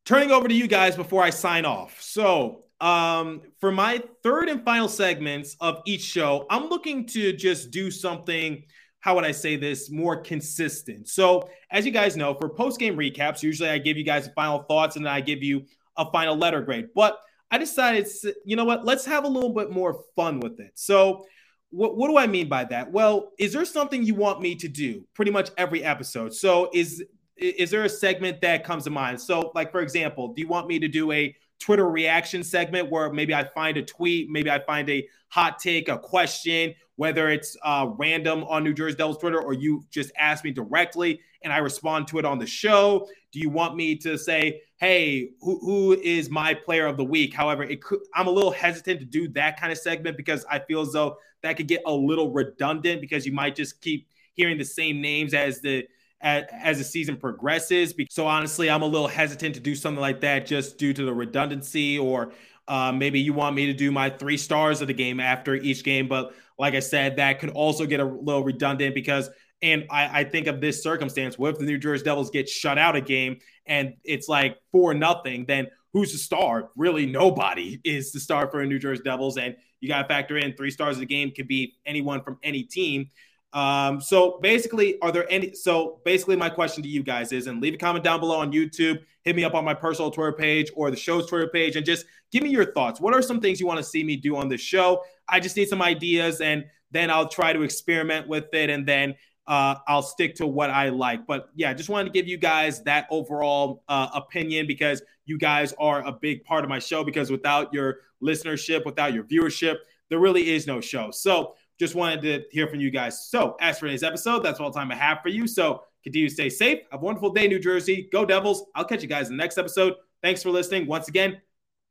turning 0.04 0.30
over 0.30 0.48
to 0.48 0.54
you 0.54 0.66
guys 0.66 0.96
before 0.96 1.22
I 1.22 1.30
sign 1.30 1.64
off. 1.64 2.00
So 2.00 2.64
um, 2.80 3.42
for 3.60 3.72
my 3.72 4.02
third 4.22 4.48
and 4.48 4.64
final 4.64 4.88
segments 4.88 5.56
of 5.60 5.80
each 5.86 6.02
show, 6.02 6.46
I'm 6.48 6.68
looking 6.68 7.06
to 7.06 7.32
just 7.32 7.70
do 7.70 7.90
something. 7.90 8.62
How 9.00 9.14
would 9.14 9.24
I 9.24 9.32
say 9.32 9.56
this 9.56 9.90
more 9.90 10.16
consistent? 10.16 11.08
So, 11.08 11.48
as 11.70 11.84
you 11.86 11.92
guys 11.92 12.16
know, 12.16 12.34
for 12.34 12.48
post 12.48 12.78
game 12.78 12.96
recaps, 12.96 13.42
usually 13.42 13.68
I 13.68 13.78
give 13.78 13.96
you 13.96 14.04
guys 14.04 14.28
final 14.34 14.62
thoughts 14.62 14.96
and 14.96 15.04
then 15.04 15.12
I 15.12 15.20
give 15.20 15.42
you 15.42 15.64
a 15.96 16.10
final 16.10 16.36
letter 16.36 16.60
grade. 16.62 16.88
But 16.94 17.18
I 17.50 17.58
decided, 17.58 18.06
you 18.44 18.56
know 18.56 18.64
what? 18.64 18.84
Let's 18.84 19.04
have 19.06 19.24
a 19.24 19.28
little 19.28 19.54
bit 19.54 19.70
more 19.70 20.04
fun 20.14 20.40
with 20.40 20.60
it. 20.60 20.72
So, 20.74 21.26
what, 21.70 21.96
what 21.96 22.08
do 22.08 22.16
I 22.16 22.26
mean 22.26 22.48
by 22.48 22.64
that? 22.64 22.90
Well, 22.92 23.32
is 23.38 23.52
there 23.52 23.64
something 23.64 24.02
you 24.02 24.14
want 24.14 24.40
me 24.40 24.54
to 24.56 24.68
do 24.68 25.04
pretty 25.14 25.30
much 25.30 25.50
every 25.56 25.82
episode? 25.82 26.34
So, 26.34 26.70
is 26.72 27.04
is 27.36 27.70
there 27.70 27.84
a 27.84 27.88
segment 27.88 28.40
that 28.40 28.64
comes 28.64 28.84
to 28.84 28.90
mind? 28.90 29.20
So, 29.20 29.52
like 29.54 29.70
for 29.70 29.80
example, 29.80 30.32
do 30.34 30.42
you 30.42 30.48
want 30.48 30.66
me 30.66 30.78
to 30.80 30.88
do 30.88 31.12
a 31.12 31.34
Twitter 31.58 31.88
reaction 31.88 32.42
segment 32.44 32.90
where 32.90 33.12
maybe 33.12 33.34
I 33.34 33.44
find 33.44 33.76
a 33.76 33.82
tweet, 33.82 34.30
maybe 34.30 34.50
I 34.50 34.58
find 34.60 34.88
a 34.88 35.06
hot 35.28 35.58
take, 35.58 35.88
a 35.88 35.98
question, 35.98 36.74
whether 36.96 37.28
it's 37.28 37.56
uh, 37.62 37.90
random 37.96 38.44
on 38.44 38.64
New 38.64 38.74
Jersey 38.74 38.96
Devils 38.96 39.18
Twitter 39.18 39.40
or 39.40 39.52
you 39.52 39.84
just 39.90 40.10
ask 40.18 40.44
me 40.44 40.50
directly 40.50 41.20
and 41.42 41.52
I 41.52 41.58
respond 41.58 42.08
to 42.08 42.18
it 42.18 42.24
on 42.24 42.38
the 42.38 42.46
show. 42.46 43.08
Do 43.32 43.38
you 43.38 43.50
want 43.50 43.76
me 43.76 43.96
to 43.98 44.18
say, 44.18 44.62
hey, 44.78 45.30
who, 45.40 45.58
who 45.60 45.92
is 45.92 46.30
my 46.30 46.54
player 46.54 46.86
of 46.86 46.96
the 46.96 47.04
week? 47.04 47.34
However, 47.34 47.62
it 47.62 47.82
could, 47.82 48.00
I'm 48.14 48.26
a 48.26 48.30
little 48.30 48.50
hesitant 48.50 49.00
to 49.00 49.06
do 49.06 49.28
that 49.28 49.60
kind 49.60 49.70
of 49.70 49.78
segment 49.78 50.16
because 50.16 50.44
I 50.50 50.58
feel 50.58 50.80
as 50.80 50.92
though 50.92 51.18
that 51.42 51.56
could 51.56 51.68
get 51.68 51.82
a 51.86 51.92
little 51.92 52.32
redundant 52.32 53.00
because 53.00 53.26
you 53.26 53.32
might 53.32 53.54
just 53.54 53.80
keep 53.80 54.08
hearing 54.34 54.58
the 54.58 54.64
same 54.64 55.00
names 55.00 55.34
as 55.34 55.60
the 55.60 55.86
as, 56.20 56.78
the 56.78 56.84
season 56.84 57.16
progresses. 57.16 57.94
So 58.10 58.26
honestly, 58.26 58.70
I'm 58.70 58.82
a 58.82 58.86
little 58.86 59.08
hesitant 59.08 59.54
to 59.54 59.60
do 59.60 59.74
something 59.74 60.00
like 60.00 60.20
that 60.20 60.46
just 60.46 60.78
due 60.78 60.92
to 60.92 61.04
the 61.04 61.14
redundancy 61.14 61.98
or 61.98 62.32
uh, 62.66 62.92
maybe 62.92 63.20
you 63.20 63.32
want 63.32 63.56
me 63.56 63.66
to 63.66 63.72
do 63.72 63.90
my 63.90 64.10
three 64.10 64.36
stars 64.36 64.80
of 64.80 64.88
the 64.88 64.94
game 64.94 65.20
after 65.20 65.54
each 65.54 65.84
game. 65.84 66.06
But 66.06 66.34
like 66.58 66.74
I 66.74 66.80
said, 66.80 67.16
that 67.16 67.40
could 67.40 67.50
also 67.50 67.86
get 67.86 68.00
a 68.00 68.04
little 68.04 68.44
redundant 68.44 68.94
because, 68.94 69.30
and 69.62 69.86
I, 69.90 70.20
I 70.20 70.24
think 70.24 70.46
of 70.46 70.60
this 70.60 70.82
circumstance, 70.82 71.38
what 71.38 71.54
if 71.54 71.58
the 71.58 71.64
New 71.64 71.78
Jersey 71.78 72.04
Devils 72.04 72.30
get 72.30 72.48
shut 72.48 72.78
out 72.78 72.94
a 72.94 73.00
game 73.00 73.38
and 73.66 73.94
it's 74.04 74.28
like 74.28 74.58
four 74.70 74.92
nothing, 74.92 75.46
then 75.46 75.68
who's 75.92 76.12
the 76.12 76.18
star? 76.18 76.70
Really, 76.76 77.06
nobody 77.06 77.80
is 77.84 78.12
the 78.12 78.20
star 78.20 78.50
for 78.50 78.60
the 78.60 78.66
New 78.66 78.78
Jersey 78.78 79.02
Devils. 79.02 79.38
And 79.38 79.56
you 79.80 79.88
got 79.88 80.02
to 80.02 80.08
factor 80.08 80.36
in 80.36 80.54
three 80.54 80.70
stars 80.70 80.96
of 80.96 81.00
the 81.00 81.06
game 81.06 81.30
could 81.30 81.48
be 81.48 81.74
anyone 81.86 82.22
from 82.22 82.38
any 82.42 82.64
team. 82.64 83.08
Um, 83.52 84.00
so 84.00 84.38
basically, 84.42 85.00
are 85.00 85.10
there 85.10 85.26
any? 85.30 85.54
So 85.54 86.00
basically, 86.04 86.36
my 86.36 86.50
question 86.50 86.82
to 86.82 86.88
you 86.88 87.02
guys 87.02 87.32
is, 87.32 87.46
and 87.46 87.62
leave 87.62 87.74
a 87.74 87.78
comment 87.78 88.04
down 88.04 88.20
below 88.20 88.40
on 88.40 88.52
YouTube, 88.52 89.00
hit 89.22 89.34
me 89.34 89.44
up 89.44 89.54
on 89.54 89.64
my 89.64 89.74
personal 89.74 90.10
Twitter 90.10 90.32
page 90.32 90.70
or 90.76 90.90
the 90.90 90.96
show's 90.96 91.26
Twitter 91.26 91.48
page, 91.48 91.76
and 91.76 91.86
just 91.86 92.04
give 92.30 92.42
me 92.42 92.50
your 92.50 92.72
thoughts. 92.72 93.00
What 93.00 93.14
are 93.14 93.22
some 93.22 93.40
things 93.40 93.58
you 93.58 93.66
want 93.66 93.78
to 93.78 93.84
see 93.84 94.04
me 94.04 94.16
do 94.16 94.36
on 94.36 94.48
this 94.48 94.60
show? 94.60 95.02
I 95.28 95.40
just 95.40 95.56
need 95.56 95.68
some 95.68 95.80
ideas, 95.80 96.40
and 96.40 96.66
then 96.90 97.10
I'll 97.10 97.28
try 97.28 97.52
to 97.52 97.62
experiment 97.62 98.28
with 98.28 98.52
it, 98.52 98.68
and 98.68 98.86
then 98.86 99.14
uh, 99.48 99.76
I'll 99.88 100.02
stick 100.02 100.34
to 100.36 100.46
what 100.46 100.68
I 100.68 100.90
like. 100.90 101.26
But 101.26 101.48
yeah, 101.54 101.72
just 101.72 101.88
wanted 101.88 102.04
to 102.04 102.10
give 102.10 102.28
you 102.28 102.36
guys 102.36 102.82
that 102.82 103.06
overall 103.10 103.82
uh, 103.88 104.08
opinion 104.14 104.66
because 104.66 105.02
you 105.24 105.38
guys 105.38 105.72
are 105.78 106.06
a 106.06 106.12
big 106.12 106.44
part 106.44 106.64
of 106.64 106.70
my 106.70 106.78
show. 106.78 107.02
Because 107.02 107.30
without 107.30 107.72
your 107.72 108.00
listenership, 108.22 108.84
without 108.84 109.14
your 109.14 109.24
viewership, 109.24 109.76
there 110.10 110.18
really 110.18 110.50
is 110.50 110.66
no 110.66 110.82
show. 110.82 111.10
So 111.10 111.54
just 111.78 111.94
wanted 111.94 112.22
to 112.22 112.44
hear 112.50 112.66
from 112.66 112.80
you 112.80 112.90
guys. 112.90 113.28
So, 113.28 113.56
as 113.60 113.78
for 113.78 113.86
today's 113.86 114.02
episode, 114.02 114.40
that's 114.40 114.60
all 114.60 114.70
the 114.70 114.78
time 114.78 114.90
I 114.90 114.96
have 114.96 115.20
for 115.22 115.28
you. 115.28 115.46
So, 115.46 115.82
continue 116.02 116.28
to 116.28 116.34
stay 116.34 116.48
safe. 116.48 116.80
Have 116.90 117.02
a 117.02 117.04
wonderful 117.04 117.30
day, 117.30 117.48
New 117.48 117.58
Jersey. 117.58 118.08
Go 118.12 118.24
Devils. 118.24 118.64
I'll 118.74 118.84
catch 118.84 119.02
you 119.02 119.08
guys 119.08 119.28
in 119.30 119.36
the 119.36 119.42
next 119.42 119.58
episode. 119.58 119.94
Thanks 120.22 120.42
for 120.42 120.50
listening. 120.50 120.86
Once 120.86 121.08
again, 121.08 121.40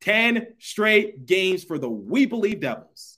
10 0.00 0.54
straight 0.58 1.26
games 1.26 1.64
for 1.64 1.78
the 1.78 1.88
We 1.88 2.26
Believe 2.26 2.60
Devils. 2.60 3.17